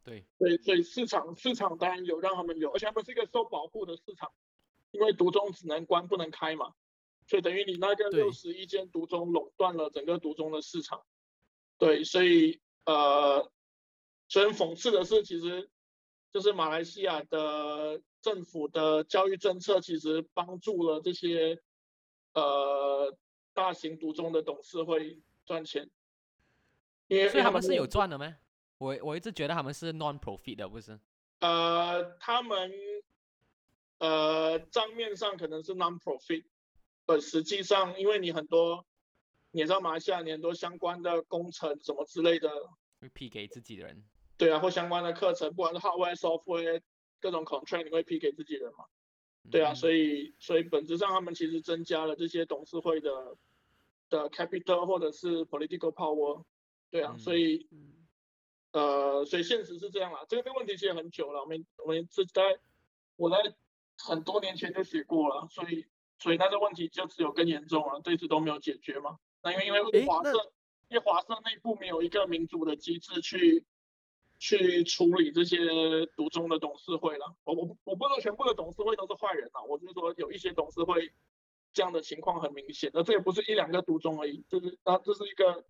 [0.03, 4.31] 对对，所以市场市场当然有让他们有，而且他们是一个受保护的市场，
[4.89, 6.73] 因为独中只能关不能开嘛，
[7.27, 11.03] 所以等于你那个对六十一间独中垄断了整个独中的市场。
[11.77, 13.51] 对，所以呃，
[14.27, 15.69] 所以很讽刺的是，其实
[16.33, 21.59] 就是马来西亚的政府的教育政策，其实帮助了这些
[22.33, 23.15] 呃
[23.53, 25.89] 大型独中的董事会赚钱，
[27.07, 28.37] 因为所以他们是有赚的吗？
[28.77, 30.99] 我我一直觉得他们是 non profit 的，不是？
[31.39, 32.71] 呃，他们
[33.97, 36.45] 呃账面上可能是 non-profit，
[37.07, 38.85] 呃，实际上因为你很多，
[39.51, 42.49] 你知道马来西亚你很多相关的工程什么之类的，
[42.99, 44.03] 会批给自己的人。
[44.37, 46.81] 对啊，或相关的课程，不管是 hardware、software
[47.21, 48.85] 各种 contract，你会批给自己人嘛？
[49.49, 53.37] 对啊，嗯所以所以本质上他们其实增加了这些董事会的
[54.09, 56.43] 的 capital 或者是 political power，
[56.89, 57.93] 对啊，所嗯以嗯
[58.73, 60.25] 呃，所以现实是这样啦。
[60.29, 62.59] 这个这个问题其实很久了，我们我们是在
[63.15, 63.37] 我在
[63.97, 65.85] 很多年前就写过了，所以
[66.19, 69.17] 所以那个问题就只有更严重了，这一直都没有解决嘛。
[69.43, 70.31] 那因为因为华社，
[70.89, 73.65] 因为华社内部没有一个民主的机制去
[74.41, 75.55] 去处理这些
[76.17, 77.35] 独中的董事会了。
[77.43, 81.13] 我我不我不是说全部的董事会都是坏人啊，我就是说有一些董事会
[81.71, 85.63] 这样的情况很明显，那这也不是一两个独中而已，就是那这是一个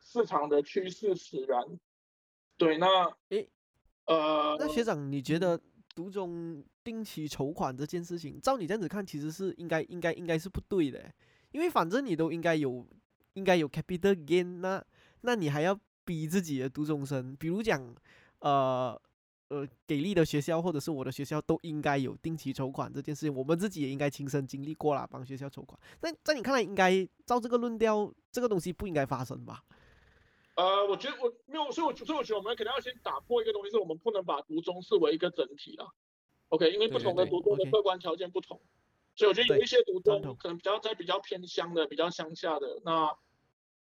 [0.00, 1.62] 市场的趋势使然。
[2.56, 3.46] 对，那诶
[4.06, 5.60] 呃，那学长，你觉得
[5.94, 11.14] 独中定期筹款这件事情，照你这样子看，其实是应该应该应该是不对的欸，
[11.52, 12.86] 因为反正你都应该有
[13.34, 14.82] 应该有 capital gain，那
[15.20, 17.94] 那你还要逼自己的读中生，比如讲
[18.40, 19.00] 呃。
[19.48, 25.78] 呃，给力的学校或者是我的学校都应该有定期筹款这件事情，我们自己也应该亲身经历过了，帮学校筹款。
[26.00, 29.62] 那在你看来，应该照这个论调，这个东西不应该发生吧？
[30.54, 35.86] 呃，我觉得我没有，所以我所以我觉得我们肯定要先打破一个东西，是我们不能把读中视为一个整体啊。
[36.48, 38.60] OK，因为不同的读中的客观条件不同，
[39.14, 43.14] 所以我觉得有一些读中可能比较在比较偏乡的、比较乡下的，那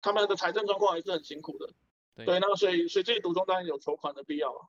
[0.01, 1.69] 他们的财政状况还是很辛苦的。
[2.15, 4.67] 对，那所以所以这些独中当然有筹款的必要啊。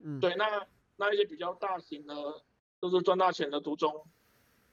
[0.00, 0.66] 嗯，对，那
[0.96, 2.42] 那一些比较大型的，
[2.80, 4.08] 就是赚大钱的独中，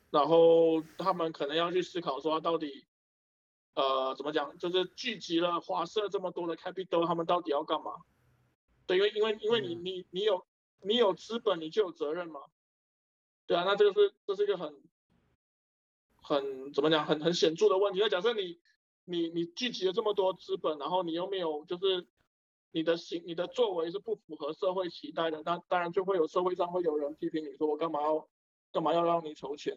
[0.09, 2.87] 然后他们可能要去思考说，到底，
[3.75, 7.91] 呃，怎么讲，就是聚集了华社这么多的 capital，他们到底要干嘛？
[8.87, 10.45] 对，因为因为因为你你你有
[10.81, 12.41] 你有资本，你就有责任嘛。
[13.45, 14.81] 对啊，那这个是这是一个很
[16.21, 17.99] 很怎么讲，很很显著的问题。
[17.99, 18.59] 那假设你
[19.09, 22.07] 你你聚集了这么多资本，然后你又没有就是。
[22.71, 28.29] 你的行，你的作为是不符合社会期待的，那当然就会有社会上会有人批评你说我干嘛要
[28.71, 29.75] 干嘛要让你筹钱？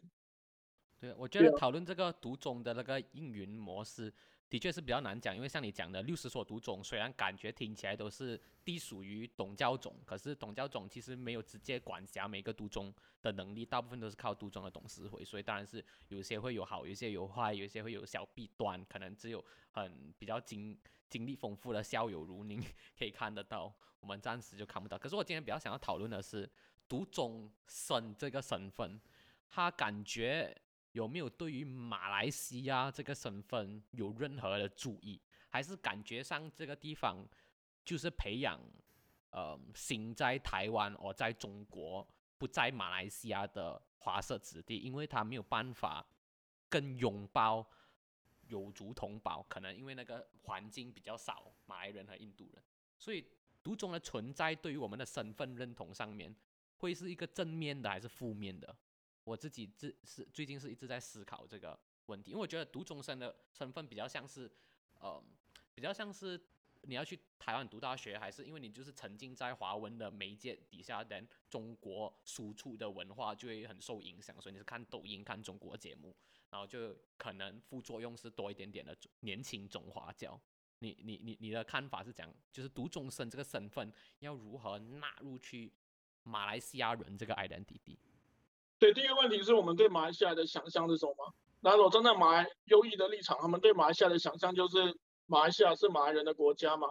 [1.01, 4.13] 对，我觉得讨论这个独种的那个运营模式
[4.53, 12.93] 的确是比较难讲，因为像你讲的六十所独种，虽然感觉听起来都是隶属于董教总，可是董教总其实没有直接管辖每个独种
[13.23, 20.79] 的能力，大部分都是靠独种的董事会，所以当然是有些会有好，有些有坏，有些会有小弊端，可能只有很比较经。
[21.09, 22.59] 经历丰富的校友如您
[22.99, 24.97] 可以看得到，我们暂时就看不到。
[24.99, 26.51] 可是我今天比较想要讨论的是
[26.89, 28.99] 读中生这个身份，
[29.47, 30.57] 他感觉
[30.93, 37.27] 有没有对于马来西亚这个身份有任何的注意，还是感觉上这个地方
[37.85, 38.61] 就是培养
[39.31, 42.07] 呃心在台湾而在中国
[42.39, 46.07] 不在马来西亚的华社子弟，因为他没有办法
[46.69, 47.67] 更拥抱。
[48.49, 52.63] 有族同胞可能因为那个环境比较少，马来人和印度人，
[52.99, 53.25] 所以
[53.63, 56.35] 独中的存在对于我们的身份认同上面
[56.77, 58.77] 会是一个正面的还是负面的？
[59.25, 64.51] 我自己自是最近是一直在思考这个问题，因为我觉得读中生的身份比较像是，
[65.01, 65.23] 呃，
[65.75, 66.41] 比较像是
[66.83, 76.15] 你要去台湾读大学，还是因为你就是沉浸在华文的媒介底下，等中国输出的文化就会很受影响，所以你是看抖音看中国节目。
[76.51, 80.39] 然后就可能副作用是多一点点的年轻中华教，
[80.81, 85.73] 你你你你的看法是讲，就是读中生这个身份要如何纳入去
[86.25, 87.97] 马来西亚人这个 identity？
[88.83, 91.15] 对，第一个问题是我们对马来西亚的想象是什么？
[91.61, 96.89] 那如果站在马来优异的立场，他们对马来西亚的想象就是马来西亚是马来人的国家嘛？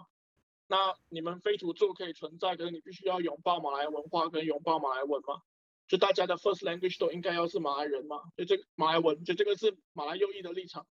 [0.67, 5.41] 那你们非土著可以存在，可是你必须要拥抱马来文化跟拥抱马来文吗？
[5.89, 8.21] 就大家的 first language 都应该要是马来人嘛？
[8.37, 10.87] 就这个马来文，就这个是马来右翼的立场。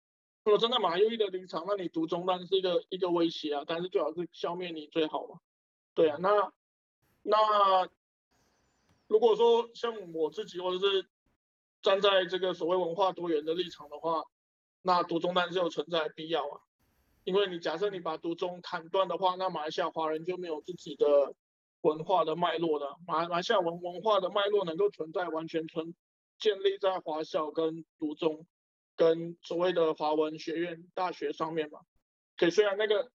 [0.46, 5.42] 如果真的马来右翼的立场，那你读中当然是一个一个威胁啊，但是最好是消灭你最好嘛。
[5.94, 6.54] 对啊，那
[7.22, 7.90] 那
[9.08, 11.08] 如果说像我自己或者是
[11.82, 14.24] 站在这个所谓文化多元的立场的话，
[14.82, 16.62] 那读中当然是有存在必要啊。
[17.24, 21.36] 因为你假设你把读中砍断的话，那马来西亚华人就没有自己的。
[21.82, 25.94] 文化的脉络了马马来西亚文文化的脉络能够存在，完全存
[26.40, 28.48] 建立在华校跟读中
[28.96, 31.82] 跟所谓的华文学院大学上面嘛。
[32.38, 33.12] 可虽然那个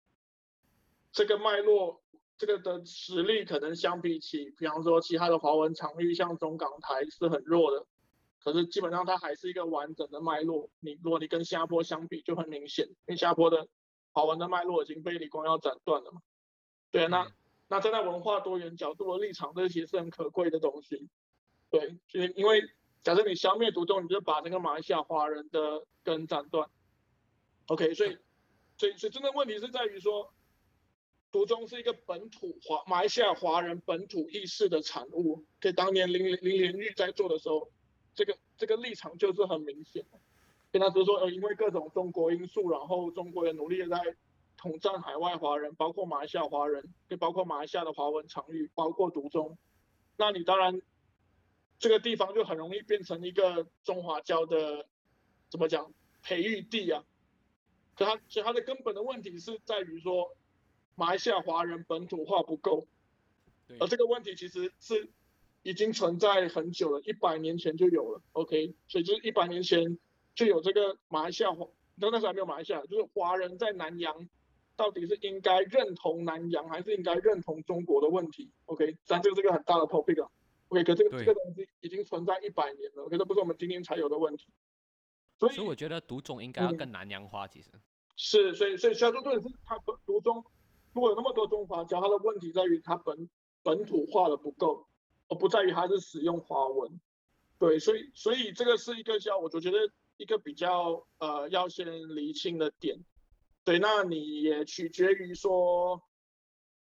[1.13, 2.03] 这个脉络
[2.37, 7.85] 这个的实力可能相比起，比方说其他的华文场域，像中港台是很弱的，
[8.43, 10.69] 可是基本上它还是一个完整的脉络。
[10.79, 13.67] 你如果你跟新加坡相比，就很明显，因为新加坡的
[14.11, 16.21] 华文的脉络已经被李光耀斩断了嘛。
[16.91, 17.27] 对，那。
[17.69, 21.09] 那站在文化多元角度的立场，这其实是很可贵的东西。
[21.69, 22.63] 对，就是因为
[23.03, 26.69] 假设你消灭独中，你就把那个马来西亚华人的根斩断。
[27.65, 28.17] OK，所以，
[28.77, 30.33] 所以，所以真的问题是在于说，
[31.31, 35.45] 独中是一个本土华马来西亚华人本土意识的产物。
[35.59, 37.69] 对，当年林林连玉在做的时候，
[38.13, 40.05] 这个这个立场就是很明显。
[40.71, 44.15] 跟他只是说，呃，因为各种中国因素，然后中国也努力的在。
[44.59, 49.55] 统战海外华人，包括马来西亚华人，也包括马来西亚的华文场域，包括独中。
[50.17, 50.81] 那你当然，
[51.77, 54.87] 这个地方就很容易变成一个中华教的，
[55.51, 57.03] 怎么讲，培育地啊。
[57.95, 60.35] 可它，所以它的根本的问题是在于说，
[60.97, 62.85] 马来西亚华人本土化不够。
[63.79, 65.09] 而这个问题其实是
[65.63, 68.21] 已经存在很久了，一百年前就有了。
[68.33, 69.97] OK，所以就是一百年前
[70.35, 74.27] 就有这个马来西亚华，那那时候还没有马来西亚，就是华人在南洋。
[74.75, 80.29] 到底是应该认同南洋，还是应该认同中国的问题？OK，但这个是个很大的 topic 啊。
[80.67, 84.45] OK，可这个这个东西已经存在一百年了，可这不是我们今天才有的问题。
[85.39, 87.69] 所以我觉得独中应该要嗯更南洋化，其实。
[88.15, 90.45] 是，所以所以小说重点是他本读中，
[90.97, 93.29] 如果有那么多中华教，它的问题在于它本
[93.61, 94.87] 本土化的不够，
[95.27, 96.99] 而不在于它是使用华文。
[97.59, 99.77] 对，所以所以这个是一个叫我就觉得
[100.17, 101.85] 一个比较呃要先
[102.15, 102.97] 厘清的点。
[103.63, 106.01] 对，那你也取决于说，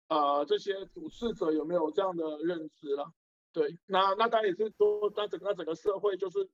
[0.10, 3.12] 呃这些主事者有没有这样的认知了。
[3.52, 6.48] 对，那那当然也是说，那整个整个社会就是。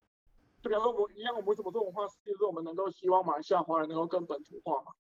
[0.62, 4.92] 就比方说我们一样，我们为什么做文化世界，就是我们能够希望马来西亚华人能够更本土化嘛？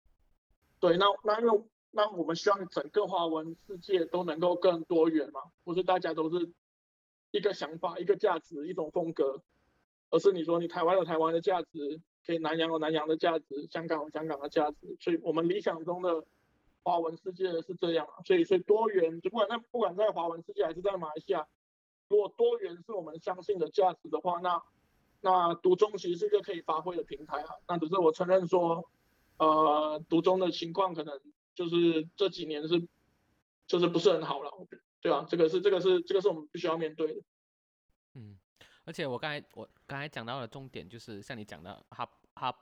[0.82, 6.52] 对，那那因为那我们希望整个华文世界都能够更多元嘛，不是大家都是
[7.32, 9.42] 一个想法、一个价值、一种风格，
[10.10, 16.24] 而是你说你台湾有台湾的价值，可以南洋有南洋的价值，香港有香港的价值，所以我们理想中的
[16.84, 21.48] 华文世界是这样，所以所以多元，就不管在不管在华文世界还是在马来西亚，
[22.08, 24.62] 如果多元是我们相信的价值的话，那
[25.22, 28.90] 那读中其实是一个可以发挥的平台啊，那只是我承认说，
[29.38, 31.20] 呃，读中的情况可能
[31.60, 32.88] 就是这几年是，
[33.68, 34.49] 就是不是很好了，
[35.01, 37.22] 对啊，这个是这个是这个是我们必须要面对的。
[38.14, 38.39] 嗯，
[38.86, 42.55] 而且我刚才我刚才讲到的重点就是像你讲的，他他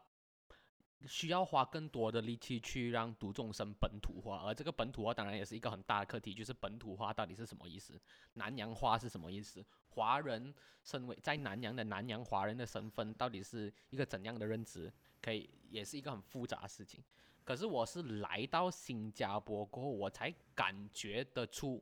[1.05, 8.01] 需要花更多的力气去让读众生本土化，而这个本土化当然也是一个很大的课题，就是本土化到底是什么意思，
[8.33, 10.51] 南洋化是什么意思，华人
[10.83, 14.91] 身为在南洋的南洋华人的身份到底是一个怎样的认知，
[15.21, 17.03] 可以也是一个很复杂的事情。
[17.47, 21.81] 可是我是来到新加坡过后，我才感觉得出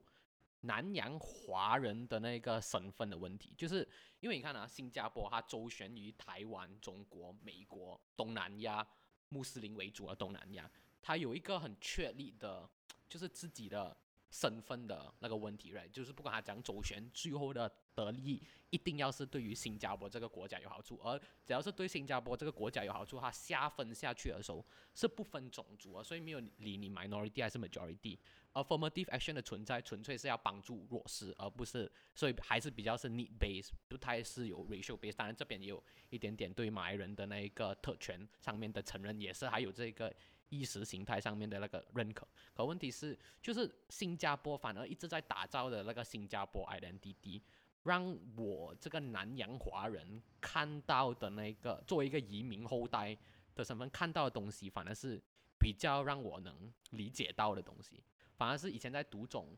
[0.62, 3.78] 南洋华人的那个身份的问题，就是
[4.20, 8.88] 因为你看啊，新加坡它周旋于台湾、中国、美国、东南亚。
[9.30, 10.70] 穆斯林为主的东南亚，
[11.02, 12.70] 它有一个很确立的，
[13.10, 13.98] 就是自己的
[14.36, 28.18] 身份的那个问题嘞就是不管他讲周旋，最后的得利一定要是对于新加坡这个国家有好处，而只要是对新加坡这个国家有好处，他下分下去的时候是不分种族啊，所以没有理你 minority 还是 majority。
[28.56, 35.14] affirmative action 的存在纯粹是要帮助弱势，而不是，所以还是比较是 need base，不太是有 racial base。
[35.14, 40.14] 当然这边也有一点点对马来人的那一个特权上面的承认，也是还有这个
[40.50, 42.28] 意识形态上面的那个认可。
[42.54, 47.42] 可问题是，就是新加坡反而一直在打造的那个新加坡 identity，
[47.84, 53.18] 让我这个南洋华人看到的那个作为一个移民后代
[53.54, 55.22] 的身份看到的东西，反而是
[55.60, 58.04] 比较让我能理解到的东西。
[58.38, 59.56] 反而是以前在读种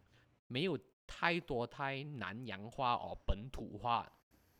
[0.48, 4.12] 没有太多太南洋化哦本土化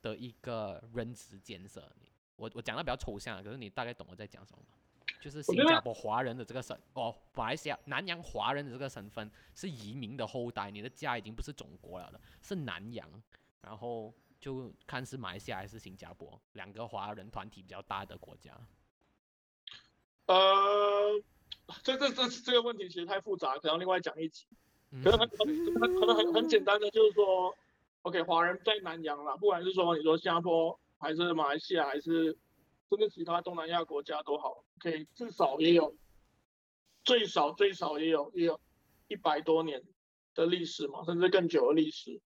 [0.02, 1.92] 的一个认知建设。
[2.36, 4.78] 我我讲的比较抽象，可是你大概懂我在讲什么吗？
[5.20, 13.08] 就是新加坡华人的这个身哦，马来西亚南洋华人的这个身份是移民的后代，你的家已经不是中国了的，是南洋，
[13.62, 18.52] 然后就看是马来西亚还是新加坡两个华人团体比较大的国家。
[20.28, 21.22] 呃。
[21.84, 24.46] 这这这这个问题其实太复杂，可能另外讲一集。
[25.04, 27.54] 可能很很可能很很简单的就是说
[28.04, 32.38] ，OK，华人在南洋啦，不管是说你说新加坡还是马来西亚，还是
[32.90, 35.98] 甚至其他东南亚国家都好，OK，至少也有
[37.04, 38.60] 最少最少也有也有
[39.08, 39.84] 一百多年
[40.34, 42.22] 的历史嘛，甚至更久的历史。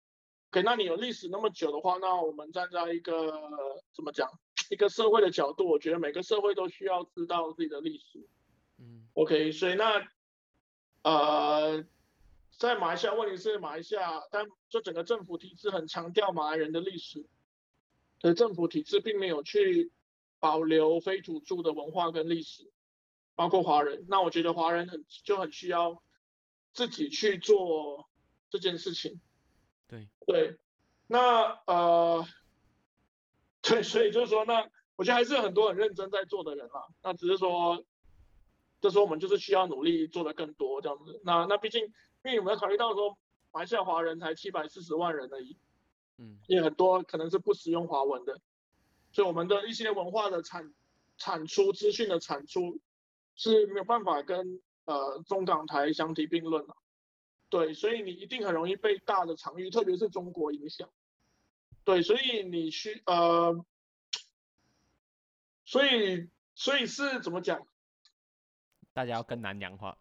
[0.52, 3.32] OK，那你有历史那么久的话，那我们站在一个
[3.94, 4.30] 怎么讲
[4.70, 8.28] 一个社会的角度，我觉得每个社会都需要知道自己的历史。
[8.78, 10.06] 嗯，OK，所以那
[11.04, 11.84] 呃，
[12.58, 17.26] 在马来西亚问题是马来西亚，但就整个政府体制很强调马来人的历史，
[18.22, 19.90] 可是政府体制并没有去
[20.42, 22.70] 保留非土著的文化跟历史，
[23.36, 24.06] 包括华人。
[24.10, 26.04] 那我觉得华人很就很需要
[26.74, 28.10] 自己去做
[28.50, 29.22] 这件事情。
[29.88, 30.58] 对对，
[31.08, 32.26] 那呃，
[33.64, 36.90] 对，所以就是说，那我觉得还是有很多很认真在做的人啦。
[37.02, 37.82] 那只是说。
[38.84, 41.22] 这时候我们就是需要努力做的更多这样子。
[41.24, 41.84] 那那毕竟，
[42.26, 43.16] 因为我们要考虑到说，
[43.52, 45.56] 马来西亚华人才七百四十万人而已，
[46.18, 48.42] 嗯，也很多可能是不使用华文的，
[49.12, 50.74] 所以我们的一些文化的产
[51.18, 52.80] 产出、资讯的产出
[53.36, 56.76] 是没有办法跟呃中港台相提并论的。
[57.50, 60.90] 对，所以你一定很容易被大的场域，特别是中国影响。
[61.84, 63.66] 对，所以你去呃，
[65.66, 67.68] 所以所以是怎么讲？
[68.94, 69.98] 大家要更南洋化，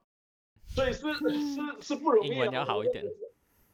[0.69, 3.05] 所以是是是不容易，英文要好一点。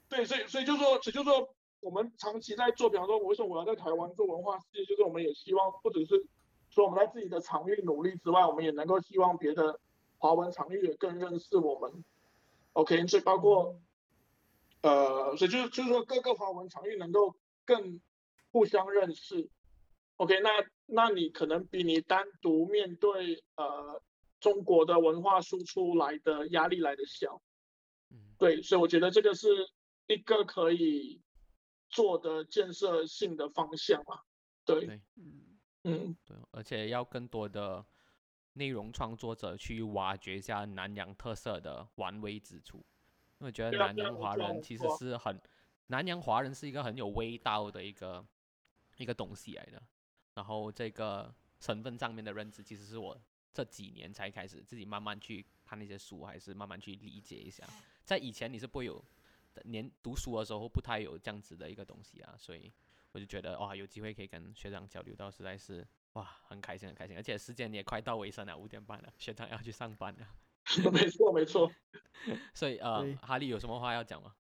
[0.09, 1.56] 对，所以所以就说，所以就说
[1.87, 6.27] 我们长期在做，比方说，为什么我要在台湾做文化事业，就是我们也希望，不只是
[6.69, 9.79] 说我们在自己的场域努力之外，我们也能够希望别的
[10.19, 12.05] 华文场域也更认识我们。
[12.73, 13.79] OK，所以包括
[14.83, 18.01] 呃，所以就是就是说各个华文场域能够更
[18.51, 19.49] 互相认识。
[20.17, 20.51] OK，那
[20.87, 24.03] 那你可能比你单独面对呃
[24.41, 27.41] 中国的文化输出来的压力来的小。
[28.11, 29.49] 嗯，对，所以我觉得这个是
[30.09, 31.21] 一个可以
[31.97, 34.21] 做的建设性的方向嘛。
[34.67, 37.83] 对，嗯嗯，对，而且要更多的
[38.53, 42.85] 内容创作者去挖掘一下南洋特色的玩味之处。
[43.39, 45.41] 因为我觉得南洋华人其实是很，
[45.87, 48.23] 南洋华人是一个很有味道的一个
[48.99, 49.83] 一个东西来的。
[50.35, 53.19] 然后这个身份上面的认知，其实是我
[53.55, 57.65] 这几年才开始自己慢慢去看那些书，还是慢慢去理解一下。
[58.05, 59.03] 在以前你是不会有，
[59.65, 62.73] 年读书的时候不太有这样子的一个东西啊，所以
[63.13, 70.29] 我就觉得哇，有机会可以跟学长交流到，实在是哇很开心很开心，而且时间也快到尾声了，五点半了，学长要去上班了，
[70.93, 71.71] 没错没错。
[72.53, 74.35] 所以呃，哈利有什么话要讲吗？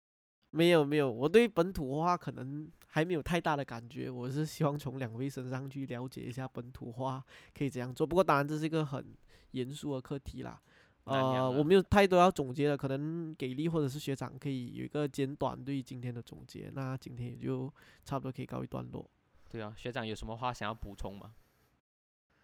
[0.51, 8.07] 没有没有，我对本土化可能还没有太大的感觉，我是希望从两位身上去了解一下本土化可以怎样做。
[8.07, 9.13] 不过当然这是一个很
[9.51, 10.61] 严肃的课题啦。
[11.05, 16.71] 呃，我没有太多要总结的，可能给力或者是学长可以有一个简短对于今天的总结。
[16.73, 17.71] 那今天也就
[18.03, 19.07] 差不多可以告一段落。
[19.49, 21.31] 对啊，学长有什么话想要补充吗？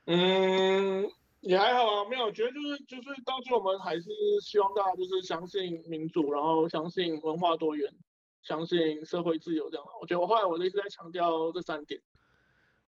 [0.06, 1.10] 嗯，
[1.42, 4.10] 也还好啊，没有，我觉得就是就是到最后我们还是
[4.42, 7.92] 希望大家就是相信民主，然后相信文化多元，
[8.44, 9.86] 相信社会自由这样。
[10.00, 12.00] 我觉得我后来我一直在强调这三点。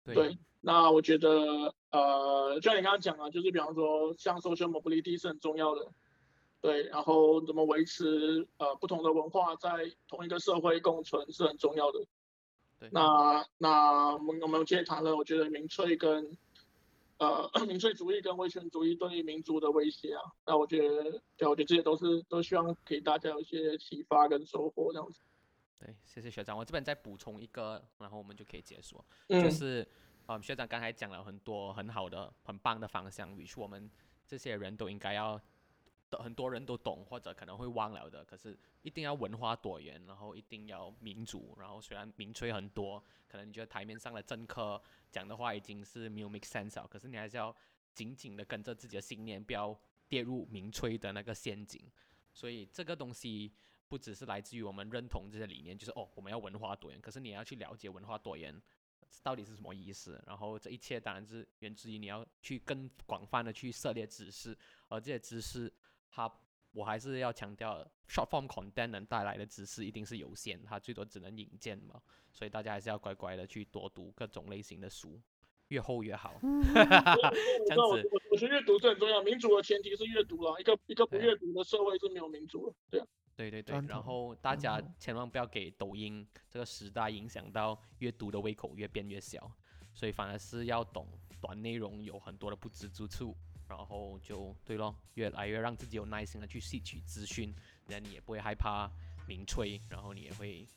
[0.05, 0.37] 对对，
[0.67, 5.87] 那我觉得呃，就像你刚刚讲啊，就是比方说像 social mobility 是很重要的，
[6.59, 9.69] 对，然后怎么维持呃不同的文化在
[10.09, 12.05] 同一个社会共存是很重要的。
[12.81, 16.37] 对，那那我们我们今天谈了，我觉得民粹跟
[17.19, 25.21] 呃 民粹主义跟威权主义对民族的威胁啊，那我觉得对，我觉得这些都是都希望给大家有一些启发跟收获这样子。
[25.79, 26.57] 对，谢谢学长。
[26.57, 28.99] 我这边再补充一个，然后我们就可以结束。
[29.29, 29.87] 嗯，就是，
[30.27, 33.89] 嗯，学长刚才讲了很多很好的、很棒的方向，which 我们
[34.25, 35.41] 这些人都应该要，
[36.11, 38.25] 很多人都懂或者可能会忘了的。
[38.25, 47.55] 可是一定要文化多元，然后一定要民主，然后虽然民粹很多，可能你觉得台面上的政客讲的话已经是没有 make sense 了，可是你还是要
[47.93, 51.81] 紧紧的跟着自己的信念，不要跌入民粹的那个陷阱。
[52.33, 53.53] 所以这个东西
[53.87, 58.61] 不只是来自于我们认同这些理念，就是哦我们要文化多元，可是你要去了解文化多元
[59.23, 60.21] 到底是什么意思。
[60.25, 65.71] 然后这一切当然是源自于你要去更广泛的去涉猎知识，而这些知识
[66.09, 66.31] 它
[66.73, 71.99] 我还是要强调，short form content 能带来的知识一定是有限，它最多只能引荐嘛，
[72.31, 75.19] 所以大家还是要乖乖的去多读各种类型的书，
[75.69, 76.39] 越厚越好。
[76.43, 83.07] 这样子我我我觉得阅读是很重要，民主的前提是阅读啦，一个一个不阅读的社会是没有民主的，对啊。
[83.37, 89.49] 对对对，然后大家千万不要给抖音这个时代影响到阅读的胃口越变越小，
[89.93, 91.07] 所以反而是要懂
[91.39, 93.37] 短内容有很多的不知之处，
[93.69, 97.53] 然后就对咯，越来越让自己有耐心的去吸取资讯，
[97.85, 98.91] 那你也不会害怕
[99.27, 100.67] 名吹，然后你也会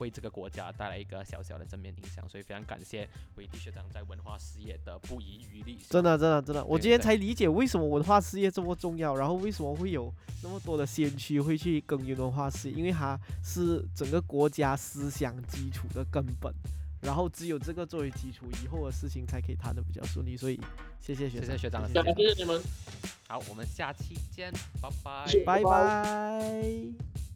[0.00, 5.78] 为这个国家带来一个小小的正面影响，所以非常感谢韦迪学长在文化事业的不遗余力。
[5.88, 16.52] 真的，真的，真的，我今天才理解为什么文化事业这么重要，然后为什么会有那么多的先驱会去耕耘文化事业，因为它是整个国家思想基础的根本，
[17.00, 20.36] 然后只有这个作为基础，以后的事情才可以谈得比较顺利。
[20.36, 20.58] 所以
[21.00, 22.60] 谢谢学长，谢谢学长谢谢你们。
[23.28, 25.26] 好，我们下期见，拜拜。
[25.26, 27.29] 谢谢拜拜拜。